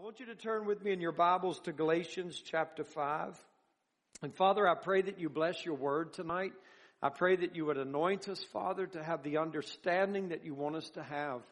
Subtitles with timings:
[0.00, 3.38] want you to turn with me in your Bibles to Galatians chapter 5.
[4.22, 6.54] And Father, I pray that you bless your word tonight.
[7.02, 10.76] I pray that you would anoint us, Father, to have the understanding that you want
[10.76, 11.42] us to have.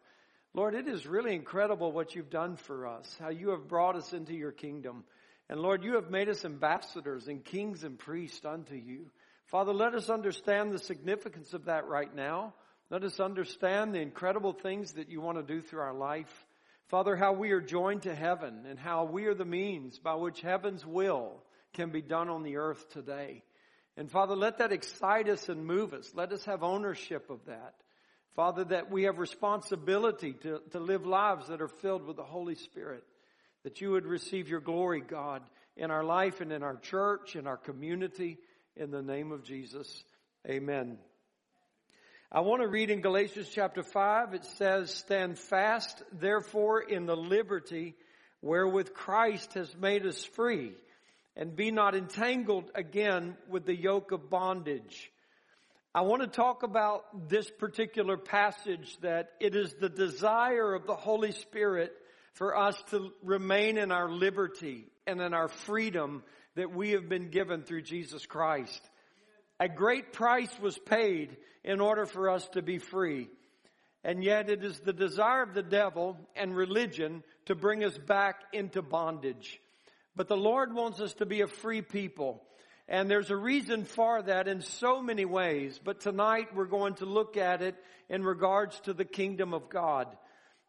[0.55, 4.15] Lord, it is really incredible what you've done for us, how you have brought us
[4.15, 5.05] into your kingdom.
[5.51, 9.11] And Lord, you have made us ambassadors and kings and priests unto you.
[9.49, 12.55] Father, let us understand the significance of that right now.
[12.89, 16.47] Let us understand the incredible things that you want to do through our life.
[16.89, 20.41] Father, how we are joined to heaven and how we are the means by which
[20.41, 21.43] heaven's will
[21.75, 23.43] can be done on the earth today.
[23.97, 26.11] And Father, let that excite us and move us.
[26.15, 27.75] Let us have ownership of that.
[28.35, 32.55] Father, that we have responsibility to, to live lives that are filled with the Holy
[32.55, 33.05] Spirit.
[33.65, 35.43] That you would receive your glory, God,
[35.77, 38.39] in our life and in our church, in our community,
[38.77, 40.05] in the name of Jesus.
[40.49, 40.99] Amen.
[42.31, 44.35] I want to read in Galatians chapter 5.
[44.35, 47.95] It says, Stand fast, therefore, in the liberty
[48.43, 50.75] wherewith Christ has made us free,
[51.37, 55.11] and be not entangled again with the yoke of bondage.
[55.95, 60.97] I want to talk about this particular passage that it is the desire of the
[60.97, 61.95] Holy Spirit
[62.35, 66.23] for us to remain in our liberty and in our freedom
[66.57, 68.83] that we have been given through Jesus Christ.
[69.61, 73.29] A great price was paid in order for us to be free.
[74.05, 78.43] And yet it is the desire of the devil and religion to bring us back
[78.53, 79.61] into bondage.
[80.15, 82.43] But the Lord wants us to be a free people.
[82.89, 85.79] And there's a reason for that in so many ways.
[85.83, 87.75] But tonight we're going to look at it
[88.09, 90.07] in regards to the kingdom of God.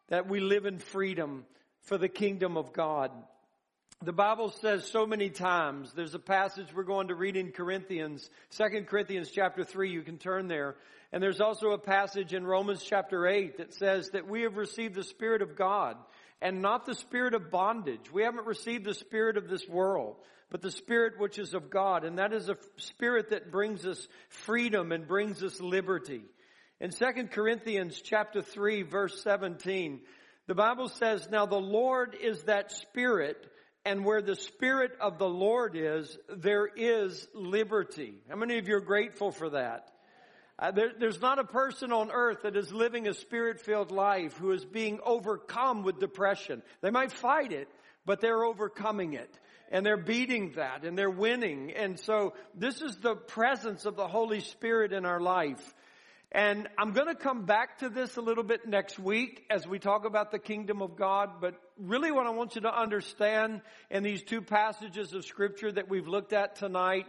[0.10, 1.45] That we live in freedom
[1.82, 3.12] for the kingdom of God.
[4.02, 8.30] The Bible says so many times, there's a passage we're going to read in Corinthians,
[8.52, 10.78] 2 Corinthians chapter 3, you can turn there.
[11.11, 14.95] And there's also a passage in Romans chapter 8 that says that we have received
[14.95, 15.97] the Spirit of God
[16.42, 18.09] and not the Spirit of bondage.
[18.09, 20.16] We haven't received the Spirit of this world,
[20.50, 22.05] but the Spirit which is of God.
[22.05, 26.21] And that is a Spirit that brings us freedom and brings us liberty.
[26.80, 29.99] In 2 Corinthians chapter 3 verse 17,
[30.48, 33.45] the Bible says, Now the Lord is that Spirit,
[33.86, 38.16] and where the Spirit of the Lord is, there is liberty.
[38.30, 39.90] How many of you are grateful for that?
[40.58, 44.52] Uh, there, there's not a person on earth that is living a spirit-filled life who
[44.52, 46.62] is being overcome with depression.
[46.82, 47.70] They might fight it,
[48.06, 49.34] but they're overcoming it.
[49.72, 51.72] And they're beating that and they're winning.
[51.72, 55.73] And so this is the presence of the Holy Spirit in our life.
[56.32, 59.80] And I'm going to come back to this a little bit next week as we
[59.80, 61.42] talk about the kingdom of God.
[61.42, 65.89] But really what I want you to understand in these two passages of scripture that
[65.89, 67.08] we've looked at tonight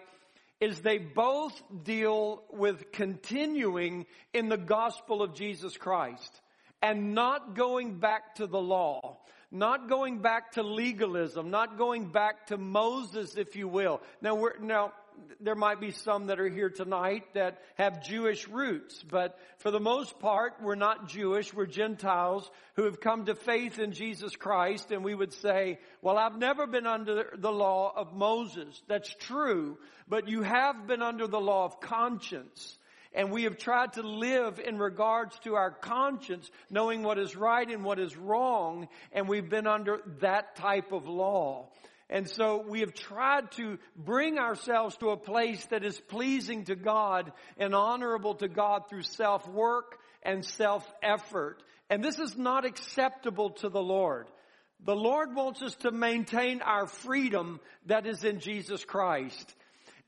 [0.58, 6.40] is they both deal with continuing in the gospel of Jesus Christ
[6.82, 9.18] and not going back to the law,
[9.50, 14.00] not going back to legalism, not going back to Moses, if you will.
[14.22, 14.92] Now we're, now
[15.40, 19.80] there might be some that are here tonight that have Jewish roots, but for the
[19.80, 21.52] most part, we're not Jewish.
[21.52, 24.90] We're Gentiles who have come to faith in Jesus Christ.
[24.90, 28.82] And we would say, well, I've never been under the law of Moses.
[28.88, 29.78] That's true,
[30.08, 32.78] but you have been under the law of conscience.
[33.12, 37.68] And we have tried to live in regards to our conscience, knowing what is right
[37.68, 38.88] and what is wrong.
[39.12, 41.70] And we've been under that type of law.
[42.10, 46.74] And so we have tried to bring ourselves to a place that is pleasing to
[46.74, 51.62] God and honorable to God through self-work and self-effort.
[51.88, 54.26] And this is not acceptable to the Lord.
[54.84, 59.54] The Lord wants us to maintain our freedom that is in Jesus Christ.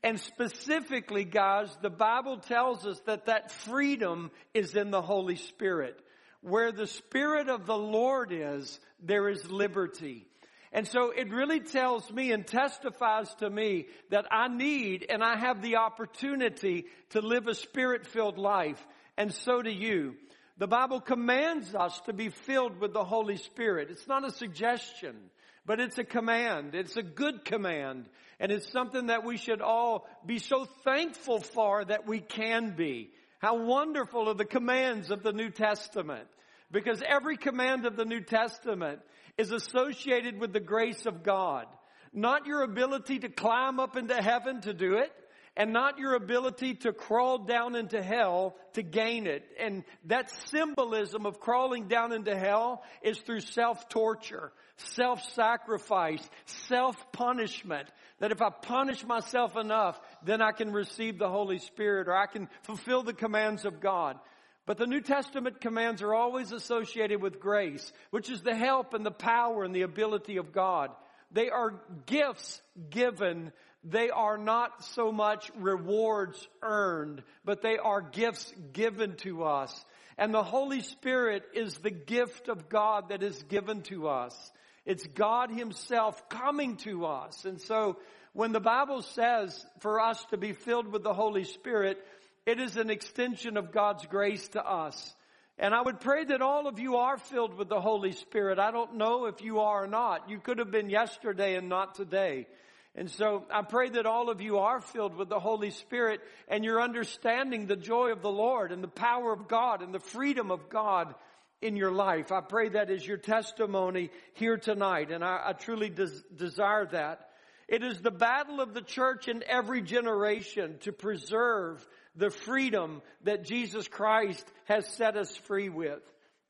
[0.03, 5.97] And specifically, guys, the Bible tells us that that freedom is in the Holy Spirit.
[6.41, 10.27] Where the Spirit of the Lord is, there is liberty.
[10.73, 15.37] And so it really tells me and testifies to me that I need and I
[15.37, 18.83] have the opportunity to live a spirit-filled life.
[19.15, 20.15] And so do you.
[20.57, 23.89] The Bible commands us to be filled with the Holy Spirit.
[23.91, 25.15] It's not a suggestion,
[25.63, 26.73] but it's a command.
[26.73, 28.09] It's a good command.
[28.39, 33.11] And it's something that we should all be so thankful for that we can be.
[33.37, 36.27] How wonderful are the commands of the New Testament.
[36.71, 39.01] Because every command of the New Testament
[39.37, 41.65] is associated with the grace of God.
[42.13, 45.11] Not your ability to climb up into heaven to do it,
[45.55, 49.43] and not your ability to crawl down into hell to gain it.
[49.59, 57.87] And that symbolism of crawling down into hell is through self-torture, self-sacrifice, self-punishment.
[58.19, 62.25] That if I punish myself enough, then I can receive the Holy Spirit or I
[62.25, 64.17] can fulfill the commands of God.
[64.65, 69.05] But the New Testament commands are always associated with grace, which is the help and
[69.05, 70.89] the power and the ability of God.
[71.31, 73.51] They are gifts given.
[73.83, 79.85] They are not so much rewards earned, but they are gifts given to us.
[80.17, 84.51] And the Holy Spirit is the gift of God that is given to us.
[84.85, 87.45] It's God Himself coming to us.
[87.45, 87.97] And so
[88.33, 91.97] when the Bible says for us to be filled with the Holy Spirit,
[92.45, 95.15] it is an extension of God's grace to us.
[95.57, 98.59] And I would pray that all of you are filled with the Holy Spirit.
[98.59, 100.29] I don't know if you are or not.
[100.29, 102.47] You could have been yesterday and not today.
[102.95, 106.63] And so I pray that all of you are filled with the Holy Spirit and
[106.63, 110.51] you're understanding the joy of the Lord and the power of God and the freedom
[110.51, 111.13] of God
[111.61, 112.31] in your life.
[112.31, 117.29] I pray that is your testimony here tonight and I, I truly des- desire that.
[117.67, 123.43] It is the battle of the church in every generation to preserve the freedom that
[123.43, 126.01] Jesus Christ has set us free with.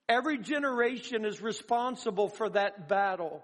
[0.10, 3.44] Every generation is responsible for that battle.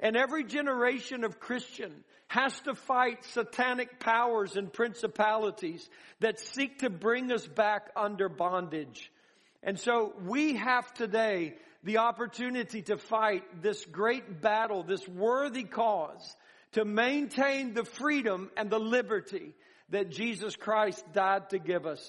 [0.00, 1.92] And every generation of Christian
[2.28, 5.88] has to fight satanic powers and principalities
[6.20, 9.10] that seek to bring us back under bondage.
[9.62, 16.36] And so we have today the opportunity to fight this great battle, this worthy cause,
[16.72, 19.54] to maintain the freedom and the liberty
[19.90, 22.08] that Jesus Christ died to give us.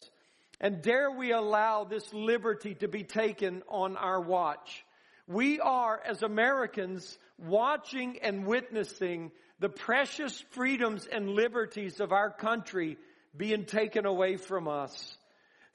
[0.59, 4.85] And dare we allow this liberty to be taken on our watch.
[5.27, 12.97] We are, as Americans, watching and witnessing the precious freedoms and liberties of our country
[13.35, 15.17] being taken away from us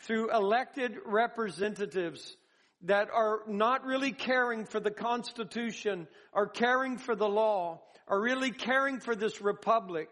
[0.01, 2.37] through elected representatives
[2.83, 8.51] that are not really caring for the Constitution or caring for the law or really
[8.51, 10.11] caring for this republic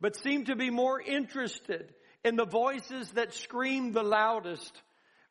[0.00, 1.92] but seem to be more interested
[2.24, 4.82] in the voices that scream the loudest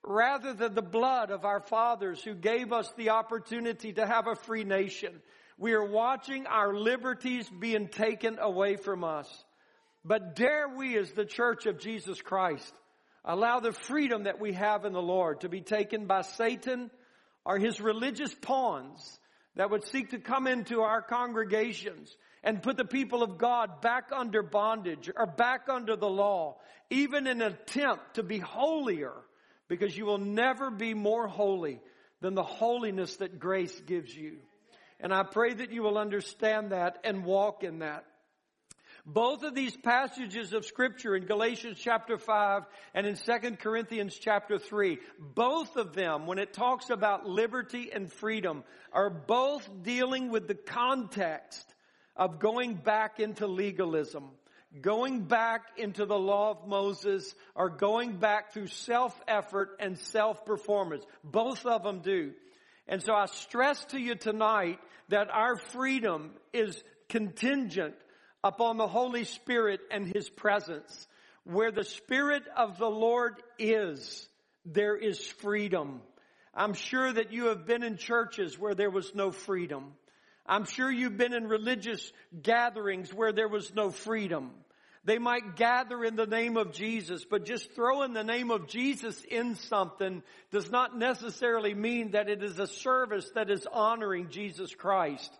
[0.03, 4.35] rather than the blood of our fathers who gave us the opportunity to have a
[4.35, 5.21] free nation.
[5.57, 9.27] We are watching our liberties being taken away from us.
[10.03, 12.73] But dare we as the church of Jesus Christ
[13.23, 16.91] allow the freedom that we have in the Lord to be taken by Satan
[17.45, 19.19] or his religious pawns
[19.55, 24.09] that would seek to come into our congregations and put the people of God back
[24.13, 26.57] under bondage or back under the law,
[26.89, 29.13] even in an attempt to be holier,
[29.67, 31.79] because you will never be more holy
[32.19, 34.37] than the holiness that grace gives you.
[34.99, 38.05] And I pray that you will understand that and walk in that.
[39.05, 42.63] Both of these passages of scripture in Galatians chapter 5
[42.93, 48.11] and in 2 Corinthians chapter 3, both of them, when it talks about liberty and
[48.11, 48.63] freedom,
[48.93, 51.72] are both dealing with the context
[52.15, 54.29] of going back into legalism,
[54.81, 61.03] going back into the law of Moses, or going back through self-effort and self-performance.
[61.23, 62.33] Both of them do.
[62.87, 64.79] And so I stress to you tonight
[65.09, 67.95] that our freedom is contingent
[68.43, 71.07] upon the Holy Spirit and His presence.
[71.45, 74.27] Where the Spirit of the Lord is,
[74.65, 76.01] there is freedom.
[76.53, 79.93] I'm sure that you have been in churches where there was no freedom.
[80.45, 82.11] I'm sure you've been in religious
[82.41, 84.51] gatherings where there was no freedom.
[85.05, 89.21] They might gather in the name of Jesus, but just throwing the name of Jesus
[89.29, 94.73] in something does not necessarily mean that it is a service that is honoring Jesus
[94.73, 95.31] Christ.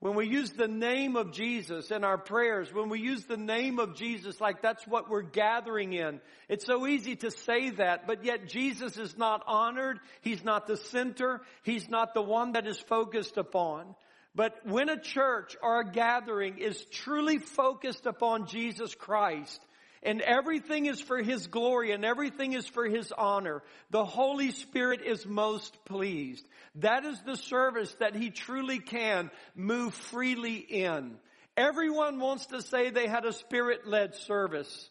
[0.00, 3.78] When we use the name of Jesus in our prayers, when we use the name
[3.78, 6.20] of Jesus like that's what we're gathering in,
[6.50, 9.98] it's so easy to say that, but yet Jesus is not honored.
[10.20, 11.40] He's not the center.
[11.62, 13.94] He's not the one that is focused upon.
[14.36, 19.60] But when a church or a gathering is truly focused upon Jesus Christ,
[20.02, 25.00] and everything is for His glory and everything is for His honor, the Holy Spirit
[25.00, 26.46] is most pleased.
[26.76, 31.16] That is the service that He truly can move freely in.
[31.56, 34.90] Everyone wants to say they had a Spirit-led service.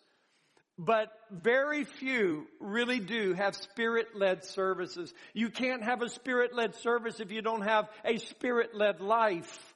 [0.77, 5.13] But very few really do have spirit-led services.
[5.34, 9.74] You can't have a spirit-led service if you don't have a spirit-led life.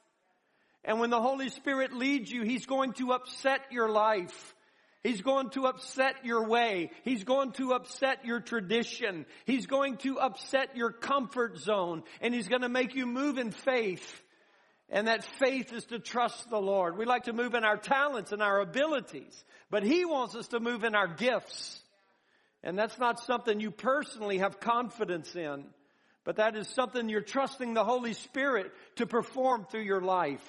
[0.84, 4.54] And when the Holy Spirit leads you, He's going to upset your life.
[5.02, 6.90] He's going to upset your way.
[7.04, 9.24] He's going to upset your tradition.
[9.46, 12.02] He's going to upset your comfort zone.
[12.20, 14.22] And He's going to make you move in faith.
[14.90, 16.98] And that faith is to trust the Lord.
[16.98, 19.44] We like to move in our talents and our abilities.
[19.70, 21.80] But He wants us to move in our gifts.
[22.62, 25.64] And that's not something you personally have confidence in,
[26.24, 30.42] but that is something you're trusting the Holy Spirit to perform through your life.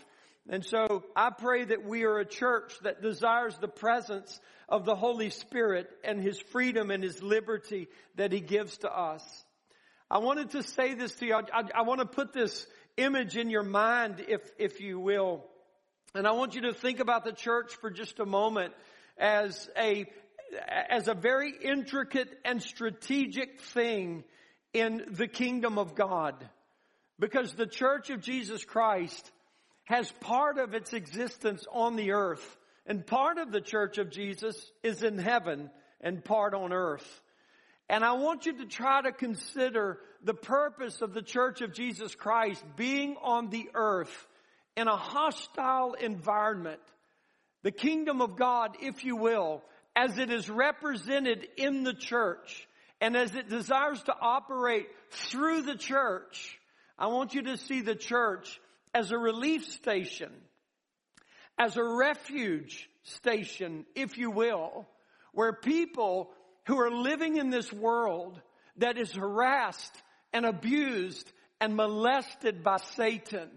[0.50, 4.96] And so I pray that we are a church that desires the presence of the
[4.96, 9.24] Holy Spirit and His freedom and His liberty that He gives to us.
[10.10, 11.36] I wanted to say this to you.
[11.36, 12.68] I, I, I want to put this
[13.02, 15.44] image in your mind, if, if you will.
[16.14, 18.74] And I want you to think about the church for just a moment
[19.18, 20.06] as a,
[20.90, 24.24] as a very intricate and strategic thing
[24.74, 26.36] in the kingdom of God.
[27.20, 29.32] Because the church of Jesus Christ
[29.86, 32.58] has part of its existence on the earth.
[32.86, 35.70] And part of the church of Jesus is in heaven
[36.02, 37.22] and part on earth.
[37.92, 42.16] And I want you to try to consider the purpose of the church of Jesus
[42.16, 44.28] Christ being on the earth
[44.78, 46.80] in a hostile environment.
[47.64, 49.62] The kingdom of God, if you will,
[49.94, 52.66] as it is represented in the church
[53.02, 56.58] and as it desires to operate through the church,
[56.98, 58.62] I want you to see the church
[58.94, 60.32] as a relief station,
[61.58, 64.88] as a refuge station, if you will,
[65.34, 66.32] where people
[66.66, 68.40] who are living in this world
[68.78, 69.94] that is harassed
[70.34, 73.50] and abused and molested by Satan,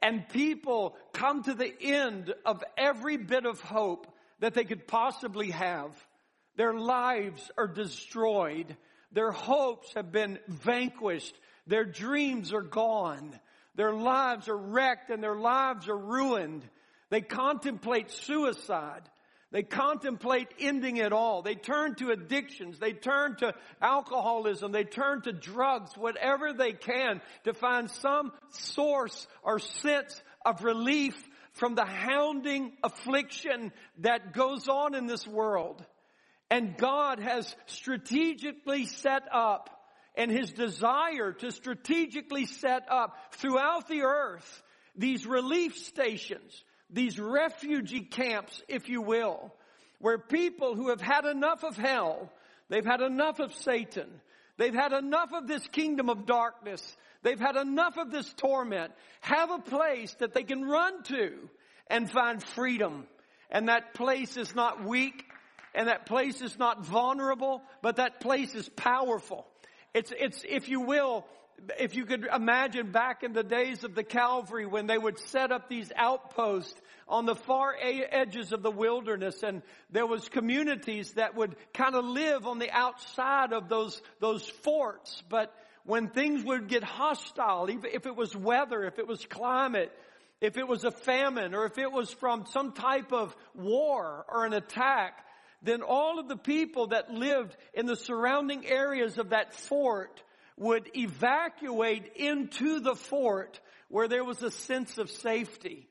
[0.00, 4.06] and people come to the end of every bit of hope
[4.40, 5.90] that they could possibly have.
[6.56, 8.76] Their lives are destroyed.
[9.12, 11.34] Their hopes have been vanquished.
[11.66, 13.38] Their dreams are gone.
[13.74, 16.64] Their lives are wrecked and their lives are ruined.
[17.10, 19.02] They contemplate suicide.
[19.54, 21.42] They contemplate ending it all.
[21.42, 22.80] They turn to addictions.
[22.80, 24.72] They turn to alcoholism.
[24.72, 31.14] They turn to drugs, whatever they can to find some source or sense of relief
[31.52, 35.86] from the hounding affliction that goes on in this world.
[36.50, 39.70] And God has strategically set up
[40.16, 44.64] and his desire to strategically set up throughout the earth
[44.96, 49.52] these relief stations, these refugee camps, if you will,
[49.98, 52.30] where people who have had enough of hell,
[52.68, 54.08] they've had enough of Satan,
[54.56, 59.50] they've had enough of this kingdom of darkness, they've had enough of this torment, have
[59.50, 61.32] a place that they can run to
[61.88, 63.06] and find freedom.
[63.50, 65.24] And that place is not weak,
[65.74, 69.46] and that place is not vulnerable, but that place is powerful.
[69.92, 71.26] It's, it's, if you will,
[71.78, 75.52] if you could imagine back in the days of the Calvary when they would set
[75.52, 81.34] up these outposts on the far edges of the wilderness and there was communities that
[81.34, 85.22] would kind of live on the outside of those, those forts.
[85.28, 85.54] But
[85.84, 89.92] when things would get hostile, even if it was weather, if it was climate,
[90.40, 94.46] if it was a famine, or if it was from some type of war or
[94.46, 95.24] an attack,
[95.62, 100.22] then all of the people that lived in the surrounding areas of that fort
[100.56, 105.88] would evacuate into the fort where there was a sense of safety.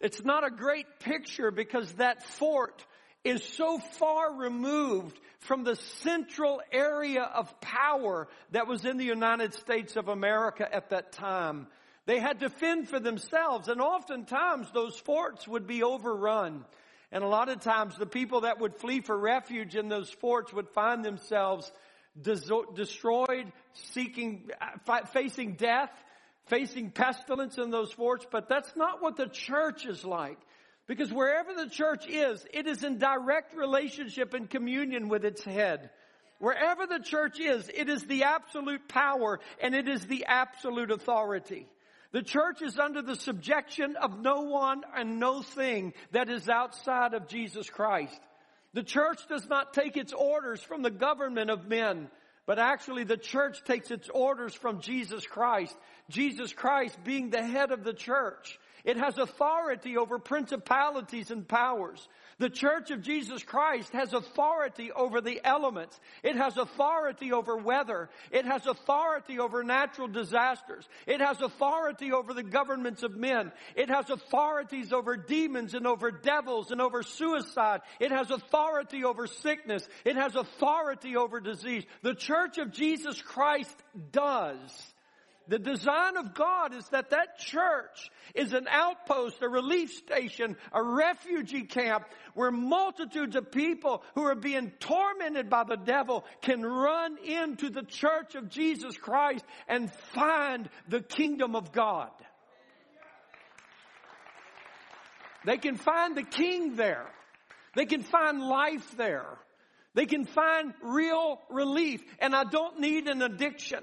[0.00, 2.84] It's not a great picture because that fort
[3.24, 9.54] is so far removed from the central area of power that was in the United
[9.54, 11.68] States of America at that time.
[12.04, 16.64] They had to fend for themselves and oftentimes those forts would be overrun.
[17.12, 20.52] And a lot of times the people that would flee for refuge in those forts
[20.52, 21.70] would find themselves
[22.20, 23.52] destroyed,
[23.92, 24.50] seeking,
[25.12, 25.90] facing death,
[26.46, 28.26] facing pestilence in those forts.
[28.30, 30.38] But that's not what the church is like.
[30.86, 35.90] Because wherever the church is, it is in direct relationship and communion with its head.
[36.38, 41.68] Wherever the church is, it is the absolute power and it is the absolute authority.
[42.10, 47.14] The church is under the subjection of no one and no thing that is outside
[47.14, 48.20] of Jesus Christ.
[48.74, 52.08] The church does not take its orders from the government of men,
[52.46, 55.76] but actually the church takes its orders from Jesus Christ.
[56.08, 58.58] Jesus Christ being the head of the church.
[58.84, 62.08] It has authority over principalities and powers.
[62.38, 65.98] The church of Jesus Christ has authority over the elements.
[66.22, 68.08] It has authority over weather.
[68.30, 70.88] It has authority over natural disasters.
[71.06, 73.52] It has authority over the governments of men.
[73.76, 77.82] It has authorities over demons and over devils and over suicide.
[78.00, 79.86] It has authority over sickness.
[80.04, 81.84] It has authority over disease.
[82.02, 83.76] The church of Jesus Christ
[84.10, 84.91] does
[85.48, 90.82] the design of God is that that church is an outpost, a relief station, a
[90.82, 97.18] refugee camp where multitudes of people who are being tormented by the devil can run
[97.18, 102.10] into the church of Jesus Christ and find the kingdom of God.
[105.44, 107.06] They can find the king there.
[107.74, 109.38] They can find life there.
[109.94, 112.00] They can find real relief.
[112.20, 113.82] And I don't need an addiction.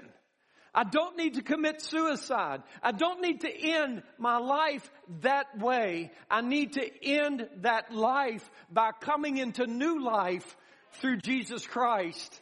[0.74, 2.62] I don't need to commit suicide.
[2.82, 4.88] I don't need to end my life
[5.22, 6.12] that way.
[6.30, 10.56] I need to end that life by coming into new life
[10.94, 12.40] through Jesus Christ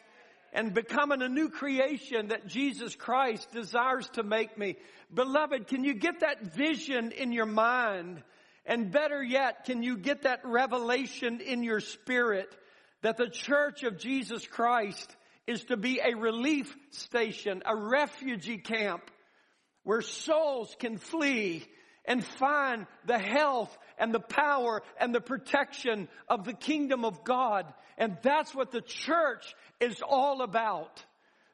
[0.53, 4.77] and becoming a new creation that Jesus Christ desires to make me.
[5.13, 8.23] Beloved, can you get that vision in your mind?
[8.67, 12.55] And better yet, can you get that revelation in your spirit
[13.03, 15.17] that the church of Jesus Christ
[15.49, 19.11] is to be a relief station, a refugee camp
[19.83, 21.67] where souls can flee
[22.05, 27.65] and find the health and the power and the protection of the kingdom of God.
[27.97, 31.03] And that's what the church is all about.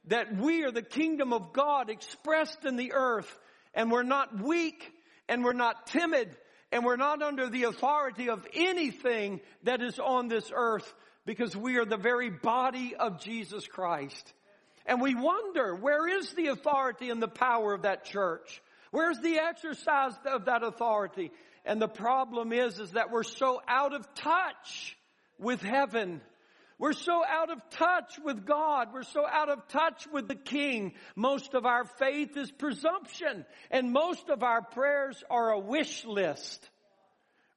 [0.08, 3.38] That we are the kingdom of God expressed in the earth
[3.74, 4.92] and we're not weak
[5.28, 6.36] and we're not timid
[6.72, 10.92] and we're not under the authority of anything that is on this earth
[11.26, 14.33] because we are the very body of Jesus Christ.
[14.87, 18.62] And we wonder, where is the authority and the power of that church?
[18.90, 21.31] Where's the exercise of that authority?
[21.64, 24.97] And the problem is, is that we're so out of touch
[25.38, 26.21] with heaven.
[26.78, 28.88] We're so out of touch with God.
[28.93, 30.93] We're so out of touch with the King.
[31.16, 36.69] Most of our faith is presumption and most of our prayers are a wish list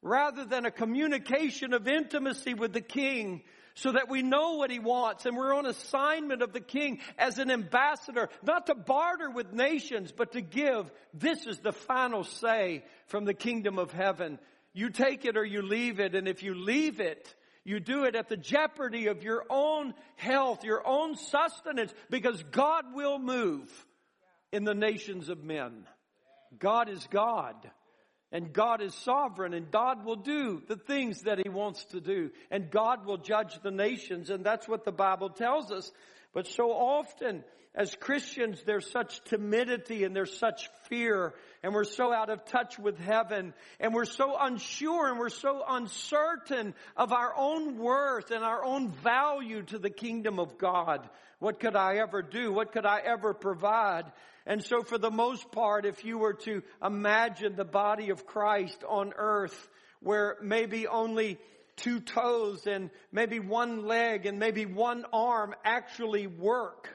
[0.01, 3.41] rather than a communication of intimacy with the King
[3.77, 7.37] so that we know what he wants and we're on assignment of the king as
[7.37, 10.91] an ambassador, not to barter with nations, but to give.
[11.13, 14.39] This is the final say from the kingdom of heaven.
[14.73, 16.15] You take it or you leave it.
[16.15, 20.63] And if you leave it, you do it at the jeopardy of your own health,
[20.63, 23.69] your own sustenance, because God will move
[24.51, 25.85] in the nations of men.
[26.57, 27.55] God is God.
[28.31, 32.31] And God is sovereign and God will do the things that He wants to do.
[32.51, 35.91] And God will judge the nations and that's what the Bible tells us.
[36.37, 42.13] But so often as Christians there's such timidity and there's such fear and we're so
[42.13, 47.33] out of touch with heaven and we're so unsure and we're so uncertain of our
[47.35, 51.09] own worth and our own value to the kingdom of God.
[51.39, 52.53] What could I ever do?
[52.53, 54.05] What could I ever provide?
[54.45, 58.83] And so for the most part, if you were to imagine the body of Christ
[58.87, 59.67] on earth,
[60.01, 61.39] where maybe only
[61.77, 66.89] two toes and maybe one leg and maybe one arm actually work,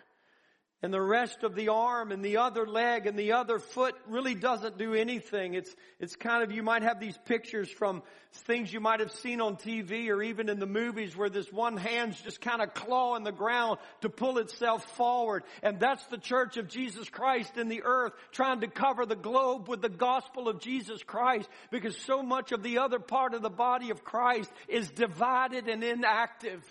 [0.82, 4.34] and the rest of the arm and the other leg and the other foot really
[4.34, 5.54] doesn't do anything.
[5.54, 9.40] It's, it's kind of, you might have these pictures from things you might have seen
[9.40, 13.22] on TV or even in the movies where this one hand's just kind of clawing
[13.22, 15.44] the ground to pull itself forward.
[15.62, 19.68] And that's the church of Jesus Christ in the earth trying to cover the globe
[19.68, 23.50] with the gospel of Jesus Christ because so much of the other part of the
[23.50, 26.64] body of Christ is divided and inactive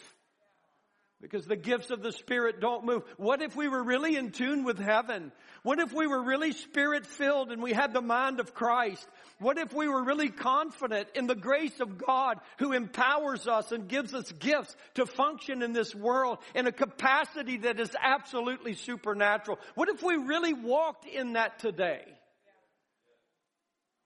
[1.21, 3.03] because the gifts of the Spirit don't move.
[3.17, 5.31] What if we were really in tune with heaven?
[5.61, 9.07] What if we were really Spirit filled and we had the mind of Christ?
[9.39, 13.87] What if we were really confident in the grace of God who empowers us and
[13.87, 19.59] gives us gifts to function in this world in a capacity that is absolutely supernatural?
[19.75, 22.03] What if we really walked in that today?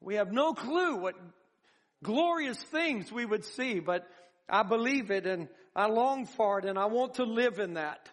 [0.02, 1.16] We have no clue what
[2.04, 4.06] glorious things we would see, but
[4.48, 8.10] I believe it and I long for it and I want to live in that.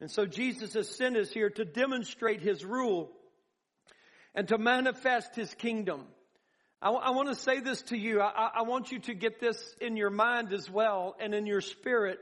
[0.00, 3.10] And so Jesus has sent us here to demonstrate His rule
[4.34, 6.04] and to manifest His kingdom.
[6.80, 8.20] I, I want to say this to you.
[8.20, 11.60] I, I want you to get this in your mind as well and in your
[11.60, 12.18] spirit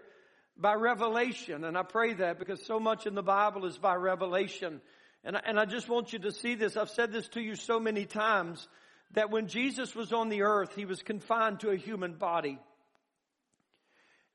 [0.57, 1.65] by revelation.
[1.65, 4.81] And I pray that because so much in the Bible is by revelation.
[5.25, 6.77] And I, and I just want you to see this.
[6.77, 8.69] I've said this to you so many times
[9.13, 12.59] that when Jesus was on the earth, He was confined to a human body.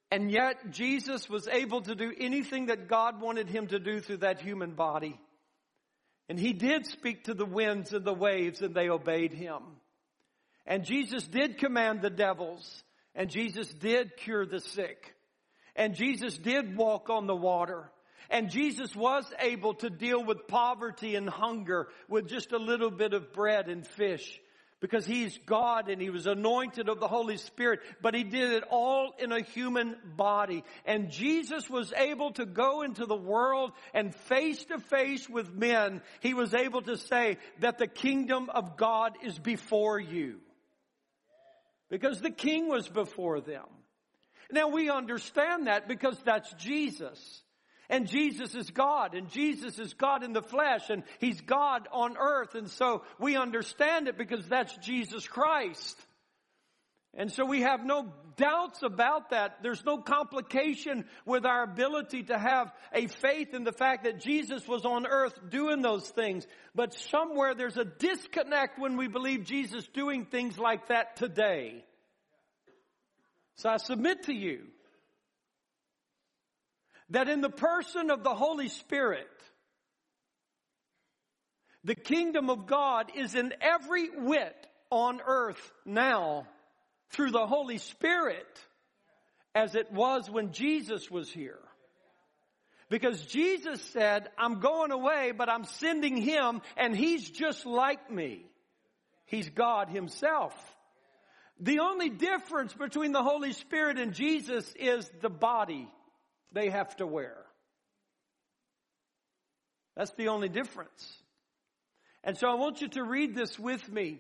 [0.10, 4.18] And yet Jesus was able to do anything that God wanted him to do through
[4.18, 5.20] that human body.
[6.30, 9.62] And he did speak to the winds and the waves and they obeyed him.
[10.66, 12.84] And Jesus did command the devils
[13.16, 15.16] and Jesus did cure the sick.
[15.76, 17.92] And Jesus did walk on the water.
[18.30, 23.14] And Jesus was able to deal with poverty and hunger with just a little bit
[23.14, 24.40] of bread and fish
[24.80, 28.64] because he's God and he was anointed of the Holy Spirit, but he did it
[28.70, 30.64] all in a human body.
[30.86, 36.02] And Jesus was able to go into the world and face to face with men,
[36.20, 40.40] he was able to say that the kingdom of God is before you.
[41.90, 43.66] Because the king was before them.
[44.52, 47.42] Now we understand that because that's Jesus.
[47.90, 52.18] And Jesus is God, and Jesus is God in the flesh, and He's God on
[52.18, 55.98] earth, and so we understand it because that's Jesus Christ.
[57.14, 59.64] And so we have no doubts about that.
[59.64, 64.68] There's no complication with our ability to have a faith in the fact that Jesus
[64.68, 66.46] was on earth doing those things.
[66.76, 71.84] But somewhere there's a disconnect when we believe Jesus doing things like that today.
[73.56, 74.68] So I submit to you
[77.10, 79.28] that in the person of the Holy Spirit,
[81.84, 86.46] the kingdom of God is in every whit on earth now
[87.12, 88.46] through the Holy Spirit
[89.56, 91.60] as it was when Jesus was here.
[92.90, 98.46] Because Jesus said, I'm going away, but I'm sending him and he's just like me.
[99.26, 100.54] He's God himself.
[101.60, 105.90] The only difference between the Holy Spirit and Jesus is the body
[106.52, 107.38] they have to wear.
[109.96, 111.18] That's the only difference.
[112.24, 114.20] And so I want you to read this with me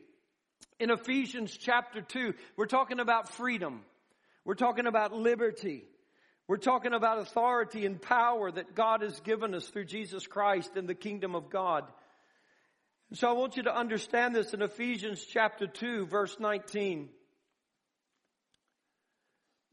[0.79, 2.33] in Ephesians chapter 2.
[2.55, 3.81] We're talking about freedom.
[4.45, 5.83] We're talking about liberty.
[6.47, 10.87] We're talking about authority and power that God has given us through Jesus Christ in
[10.87, 11.83] the kingdom of God.
[13.13, 17.09] So I want you to understand this in Ephesians chapter 2 verse 19.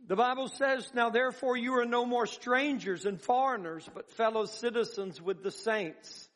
[0.06, 5.20] The Bible says, Now therefore you are no more strangers and foreigners, but fellow citizens
[5.20, 6.28] with the saints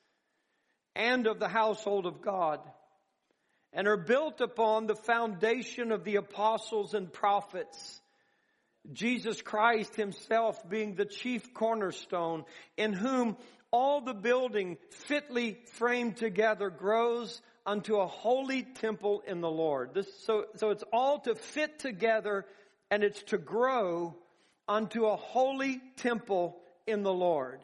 [0.97, 2.61] and of the household of God,
[3.73, 8.01] and are built upon the foundation of the apostles and prophets,
[8.91, 12.45] Jesus Christ himself being the chief cornerstone,
[12.79, 13.37] in whom
[13.71, 19.93] all the building fitly framed together grows unto a holy temple in the Lord.
[19.93, 22.47] This, so, so it's all to fit together
[22.91, 24.15] and it's to grow
[24.67, 27.61] unto a holy temple in the Lord,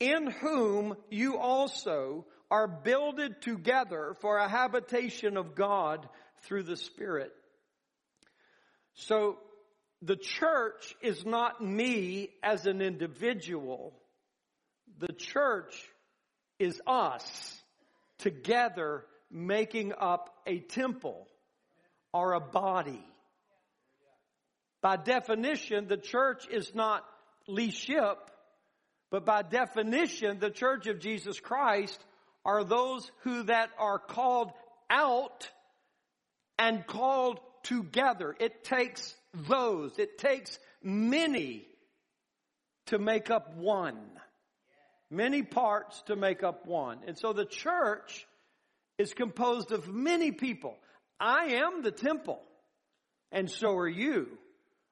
[0.00, 6.08] in whom you also are builded together for a habitation of God
[6.42, 7.32] through the Spirit.
[8.94, 9.38] So
[10.02, 13.94] the church is not me as an individual.
[14.98, 15.74] The church
[16.58, 17.62] is us
[18.18, 21.26] together making up a temple
[22.12, 23.04] or a body.
[24.84, 27.06] By definition, the church is not
[27.48, 28.18] Lee Ship,
[29.10, 31.98] but by definition, the church of Jesus Christ
[32.44, 34.50] are those who that are called
[34.90, 35.48] out
[36.58, 38.36] and called together.
[38.38, 39.98] It takes those.
[39.98, 41.66] It takes many
[42.88, 44.04] to make up one.
[45.10, 46.98] Many parts to make up one.
[47.06, 48.26] And so the church
[48.98, 50.76] is composed of many people.
[51.18, 52.42] I am the temple,
[53.32, 54.28] and so are you.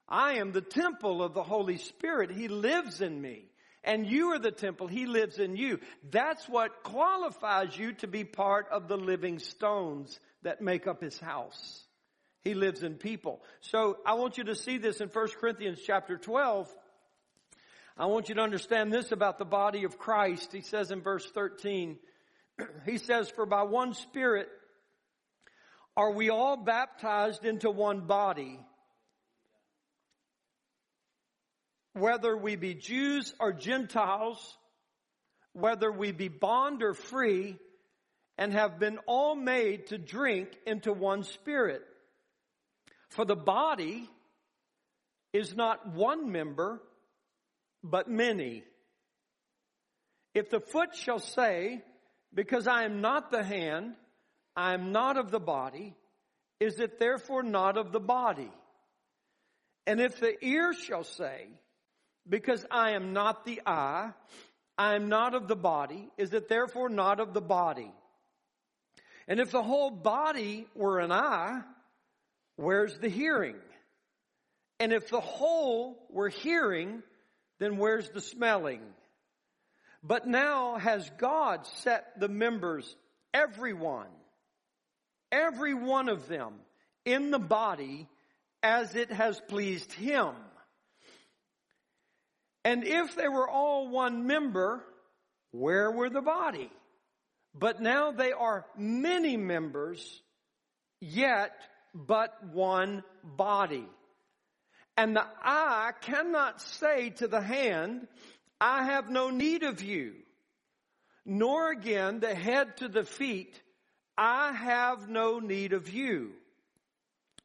[0.08, 2.30] I am the temple of the Holy Spirit.
[2.30, 3.46] He lives in me.
[3.84, 4.86] And you are the temple.
[4.86, 5.80] He lives in you.
[6.10, 11.18] That's what qualifies you to be part of the living stones that make up his
[11.18, 11.82] house.
[12.42, 13.42] He lives in people.
[13.60, 16.68] So I want you to see this in 1 Corinthians chapter 12.
[17.96, 20.52] I want you to understand this about the body of Christ.
[20.52, 21.98] He says in verse 13,
[22.86, 24.48] he says, for by one spirit
[25.96, 28.58] are we all baptized into one body
[31.94, 34.56] whether we be Jews or Gentiles,
[35.52, 37.58] whether we be bond or free,
[38.38, 41.82] and have been all made to drink into one spirit.
[43.10, 44.08] For the body
[45.32, 46.80] is not one member,
[47.84, 48.64] but many.
[50.34, 51.82] If the foot shall say,
[52.32, 53.94] because I am not the hand,
[54.56, 55.94] I am not of the body,
[56.58, 58.50] is it therefore not of the body?
[59.86, 61.48] And if the ear shall say,
[62.28, 64.12] because I am not the eye,
[64.78, 67.92] I am not of the body, is it therefore not of the body?
[69.28, 71.62] And if the whole body were an eye,
[72.56, 73.56] where's the hearing?
[74.80, 77.02] And if the whole were hearing,
[77.60, 78.80] then where's the smelling?
[80.02, 82.96] But now has God set the members,
[83.32, 84.08] everyone,
[85.30, 86.54] every one of them,
[87.04, 88.08] in the body
[88.62, 90.34] as it has pleased Him.
[92.64, 94.84] And if they were all one member,
[95.50, 96.70] where were the body?
[97.54, 100.22] But now they are many members,
[101.00, 101.52] yet
[101.94, 103.86] but one body.
[104.96, 108.06] And the eye cannot say to the hand,
[108.60, 110.14] I have no need of you.
[111.24, 113.60] Nor again the head to the feet,
[114.16, 116.32] I have no need of you.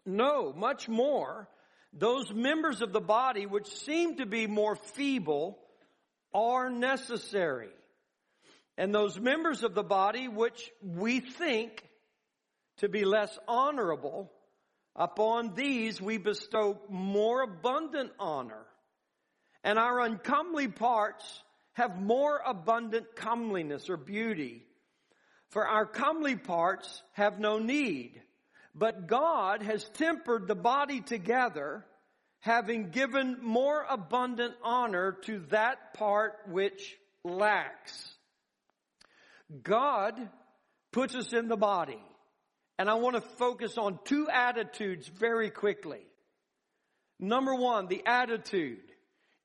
[0.06, 1.47] No, much more,
[1.93, 5.58] those members of the body which seem to be more feeble
[6.34, 7.69] are necessary.
[8.78, 11.84] And those members of the body which we think
[12.78, 14.32] to be less honorable
[14.97, 18.65] Upon these we bestow more abundant honor,
[19.63, 24.63] and our uncomely parts have more abundant comeliness or beauty.
[25.50, 28.19] For our comely parts have no need,
[28.77, 31.85] but God has tempered the body together,
[32.41, 38.13] having given more abundant honor to that part which lacks.
[39.63, 40.13] God
[40.91, 41.99] puts us in the body.
[42.79, 46.01] And I want to focus on two attitudes very quickly.
[47.19, 48.83] Number one, the attitude.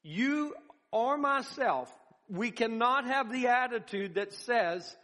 [0.03, 0.55] You
[0.91, 1.91] or myself,
[2.29, 4.95] we cannot have the attitude that says,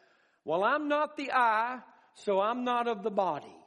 [0.44, 1.78] well, I'm not the eye,
[2.16, 3.57] so I'm not of the body.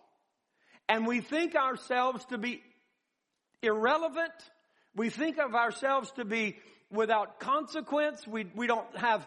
[0.91, 2.61] And we think ourselves to be
[3.61, 4.33] irrelevant.
[4.93, 6.57] We think of ourselves to be
[6.91, 8.27] without consequence.
[8.27, 9.25] We, we don't have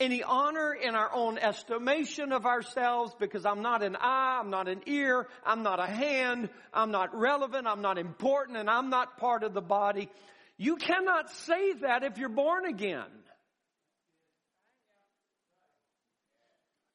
[0.00, 4.68] any honor in our own estimation of ourselves because I'm not an eye, I'm not
[4.68, 9.18] an ear, I'm not a hand, I'm not relevant, I'm not important, and I'm not
[9.18, 10.08] part of the body.
[10.56, 13.04] You cannot say that if you're born again.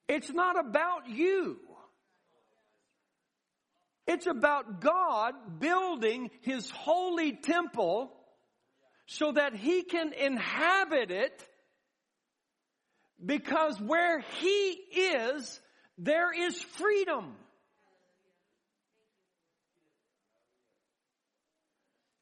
[0.08, 1.60] It's not about you.
[4.08, 8.14] It's about God building His holy temple
[9.06, 11.46] so that He can inhabit it
[13.24, 15.60] because where He is,
[15.98, 17.36] there is freedom.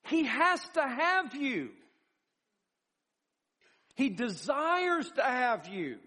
[0.07, 1.69] He has to have you.
[3.95, 5.97] He desires to have you.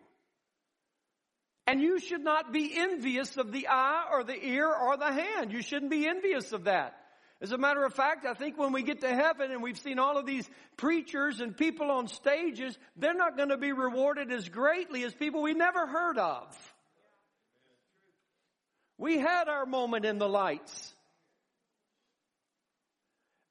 [1.69, 5.53] And you should not be envious of the eye or the ear or the hand.
[5.53, 6.95] You shouldn't be envious of that.
[7.43, 9.99] As a matter of fact, I think when we get to heaven and we've seen
[9.99, 14.49] all of these preachers and people on stages, they're not going to be rewarded as
[14.49, 16.75] greatly as people we never heard of.
[18.97, 20.95] We had our moment in the lights.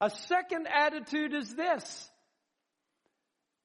[0.01, 2.09] A second attitude is this.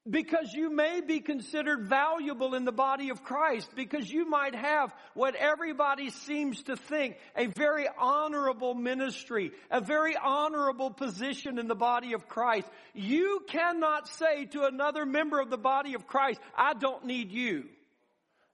[0.08, 4.92] Because you may be considered valuable in the body of Christ, because you might have
[5.14, 11.76] what everybody seems to think a very honorable ministry, a very honorable position in the
[11.76, 12.68] body of Christ.
[12.94, 17.66] You cannot say to another member of the body of Christ, I don't need you.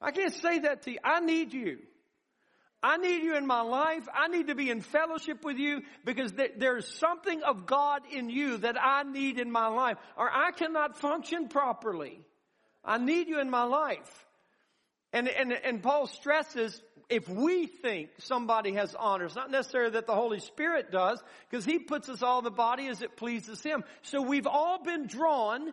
[0.02, 0.98] I can't say that to you.
[1.02, 1.78] I need you.
[2.82, 4.06] I need you in my life.
[4.14, 8.58] I need to be in fellowship with you because there's something of God in you
[8.58, 12.20] that I need in my life or I cannot function properly.
[12.84, 14.26] I need you in my life.
[15.12, 20.06] And, and, and Paul stresses if we think somebody has honor, it's not necessarily that
[20.06, 23.62] the Holy Spirit does because he puts us all in the body as it pleases
[23.62, 23.82] him.
[24.02, 25.72] So we've all been drawn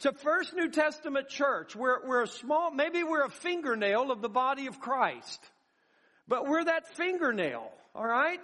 [0.00, 1.74] to First New Testament church.
[1.74, 5.44] We're, we're a small, maybe we're a fingernail of the body of Christ.
[6.28, 8.40] But we're that fingernail, alright?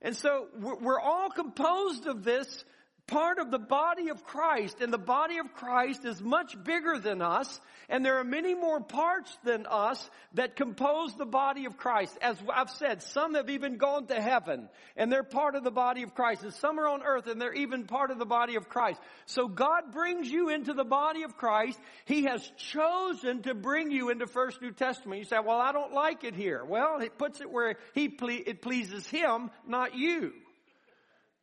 [0.00, 2.64] And so we're all composed of this
[3.06, 7.22] part of the body of Christ, and the body of Christ is much bigger than
[7.22, 12.18] us, and there are many more parts than us that compose the body of Christ.
[12.20, 16.02] As I've said, some have even gone to heaven, and they're part of the body
[16.02, 18.68] of Christ, and some are on earth, and they're even part of the body of
[18.68, 19.00] Christ.
[19.26, 21.78] So God brings you into the body of Christ.
[22.06, 25.20] He has chosen to bring you into First New Testament.
[25.20, 26.64] You say, well, I don't like it here.
[26.64, 30.32] Well, it puts it where he ple- it pleases Him, not you.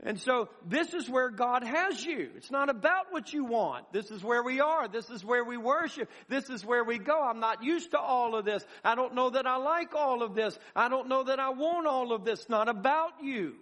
[0.06, 2.30] And so this is where God has you.
[2.36, 3.94] It's not about what you want.
[3.94, 4.90] This is where we are.
[4.90, 6.10] This is where we worship.
[6.28, 7.22] This is where we go.
[7.22, 8.66] I'm not used to all of this.
[8.84, 10.60] I don't know that I like all of this.
[10.76, 12.50] I don't know that I want all of this.
[12.50, 13.56] Not about you.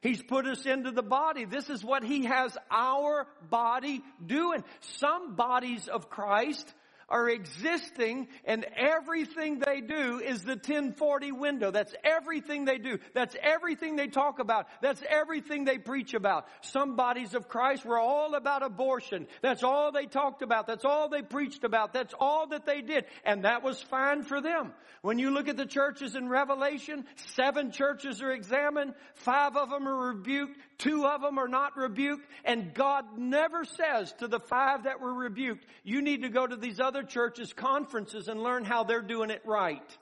[0.00, 1.44] He's put us into the body.
[1.44, 4.64] This is what He has our body doing.
[4.80, 6.66] Some bodies of Christ
[7.10, 11.70] are existing and everything they do is the 1040 window.
[11.70, 12.98] That's everything they do.
[13.14, 14.68] That's everything they talk about.
[14.80, 16.46] That's everything they preach about.
[16.62, 19.26] Some bodies of Christ were all about abortion.
[19.42, 20.66] That's all they talked about.
[20.66, 21.92] That's all they preached about.
[21.92, 23.04] That's all that they did.
[23.24, 24.72] And that was fine for them.
[25.02, 28.94] When you look at the churches in Revelation, seven churches are examined.
[29.14, 30.58] Five of them are rebuked.
[30.80, 32.26] Two of them are not rebuked.
[32.42, 36.56] And God never says to the five that were rebuked, you need to go to
[36.56, 39.98] these other churches' conferences and learn how they're doing it right.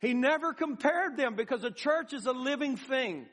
[0.00, 3.26] He never compared them because a church is a living thing.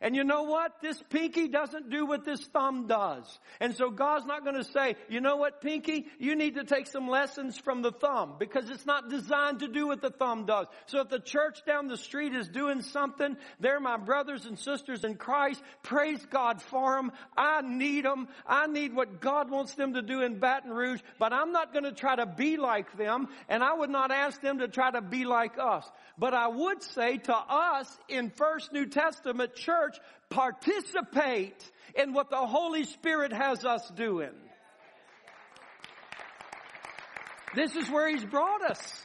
[0.00, 0.80] And you know what?
[0.82, 3.24] This pinky doesn't do what this thumb does.
[3.60, 6.06] And so God's not going to say, you know what, pinky?
[6.18, 9.86] You need to take some lessons from the thumb because it's not designed to do
[9.86, 10.66] what the thumb does.
[10.86, 15.02] So if the church down the street is doing something, they're my brothers and sisters
[15.02, 15.62] in Christ.
[15.82, 17.12] Praise God for them.
[17.36, 18.28] I need them.
[18.46, 21.84] I need what God wants them to do in Baton Rouge, but I'm not going
[21.84, 25.00] to try to be like them and I would not ask them to try to
[25.00, 25.90] be like us.
[26.18, 29.98] But I would say to us in First New Testament church, church
[30.30, 34.32] participate in what the Holy Spirit has us doing.
[37.54, 39.02] This is where He's brought us.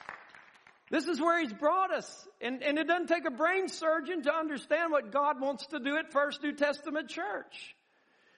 [0.90, 2.28] This is where He's brought us.
[2.42, 5.96] And, and it doesn't take a brain surgeon to understand what God wants to do
[5.98, 7.76] at First New Testament Church.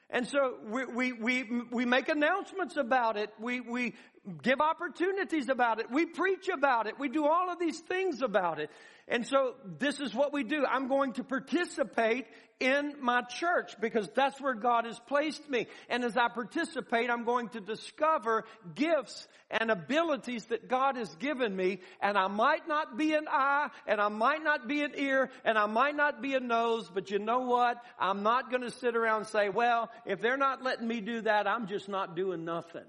[0.09, 3.31] And so we, we, we, we make announcements about it.
[3.39, 3.95] We, we
[4.41, 5.91] give opportunities about it.
[5.91, 6.97] We preach about it.
[6.97, 8.69] We do all of these things about it.
[9.07, 10.65] And so this is what we do.
[10.65, 12.25] I'm going to participate
[12.61, 15.67] in my church because that's where God has placed me.
[15.89, 21.53] And as I participate, I'm going to discover gifts and abilities that God has given
[21.53, 21.81] me.
[22.01, 25.57] And I might not be an eye and I might not be an ear and
[25.57, 27.83] I might not be a nose, but you know what?
[27.99, 31.21] I'm not going to sit around and say, well, if they're not letting me do
[31.21, 32.85] that, I'm just not doing nothing.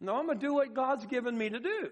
[0.00, 1.90] No, I'm going to do what God's given me to do.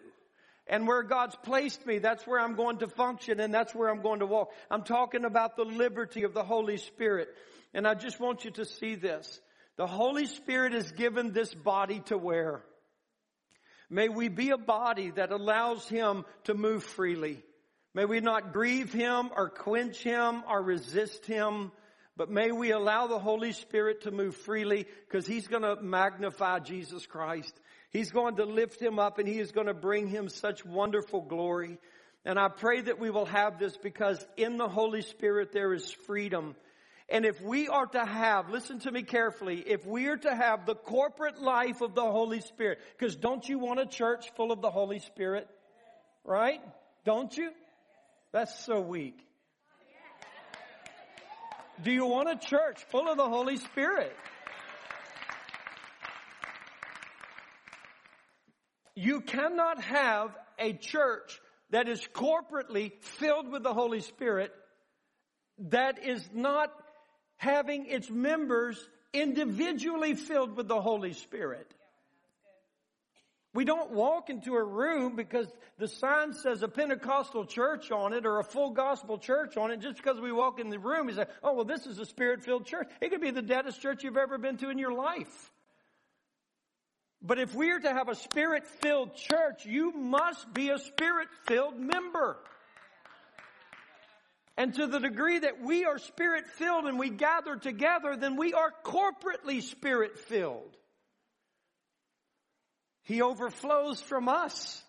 [0.67, 4.03] And where God's placed me, that's where I'm going to function and that's where I'm
[4.03, 4.51] going to walk.
[4.71, 7.29] I'm talking about the liberty of the Holy Spirit.
[7.73, 9.41] And I just want you to see this.
[9.77, 12.63] The Holy Spirit is given this body to wear.
[13.89, 17.43] May we be a body that allows Him to move freely.
[17.95, 21.73] May we not grieve Him or quench Him or resist Him,
[22.17, 26.59] but may we allow the Holy Spirit to move freely because He's going to magnify
[26.59, 27.59] Jesus Christ.
[27.91, 31.23] He's going to lift him up and he is going to bring him such wonderful
[31.23, 31.79] glory.
[32.25, 35.91] And I pray that we will have this because in the Holy Spirit there is
[36.07, 36.55] freedom.
[37.09, 40.67] And if we are to have, listen to me carefully, if we are to have
[40.67, 44.61] the corporate life of the Holy Spirit, because don't you want a church full of
[44.61, 45.49] the Holy Spirit?
[46.23, 46.61] Right?
[47.07, 47.51] Don't you?
[48.33, 49.19] That's so weak.
[51.83, 54.15] Do you want a church full of the Holy Spirit?
[58.99, 64.51] You cannot have a church that is corporately filled with the Holy Spirit
[65.71, 66.73] that is not
[67.37, 68.77] having its members
[69.13, 71.73] individually filled with the Holy Spirit.
[73.55, 75.47] We don't walk into a room because
[75.79, 79.79] the sign says a Pentecostal church on it or a full gospel church on it.
[79.79, 82.43] Just because we walk in the room, we say, oh, well, this is a spirit
[82.43, 82.89] filled church.
[83.01, 85.53] It could be the deadest church you've ever been to in your life.
[87.21, 91.29] But if we are to have a spirit filled church, you must be a spirit
[91.47, 92.37] filled member.
[94.57, 98.55] And to the degree that we are spirit filled and we gather together, then we
[98.55, 100.77] are corporately spirit filled.
[103.03, 104.83] He overflows from us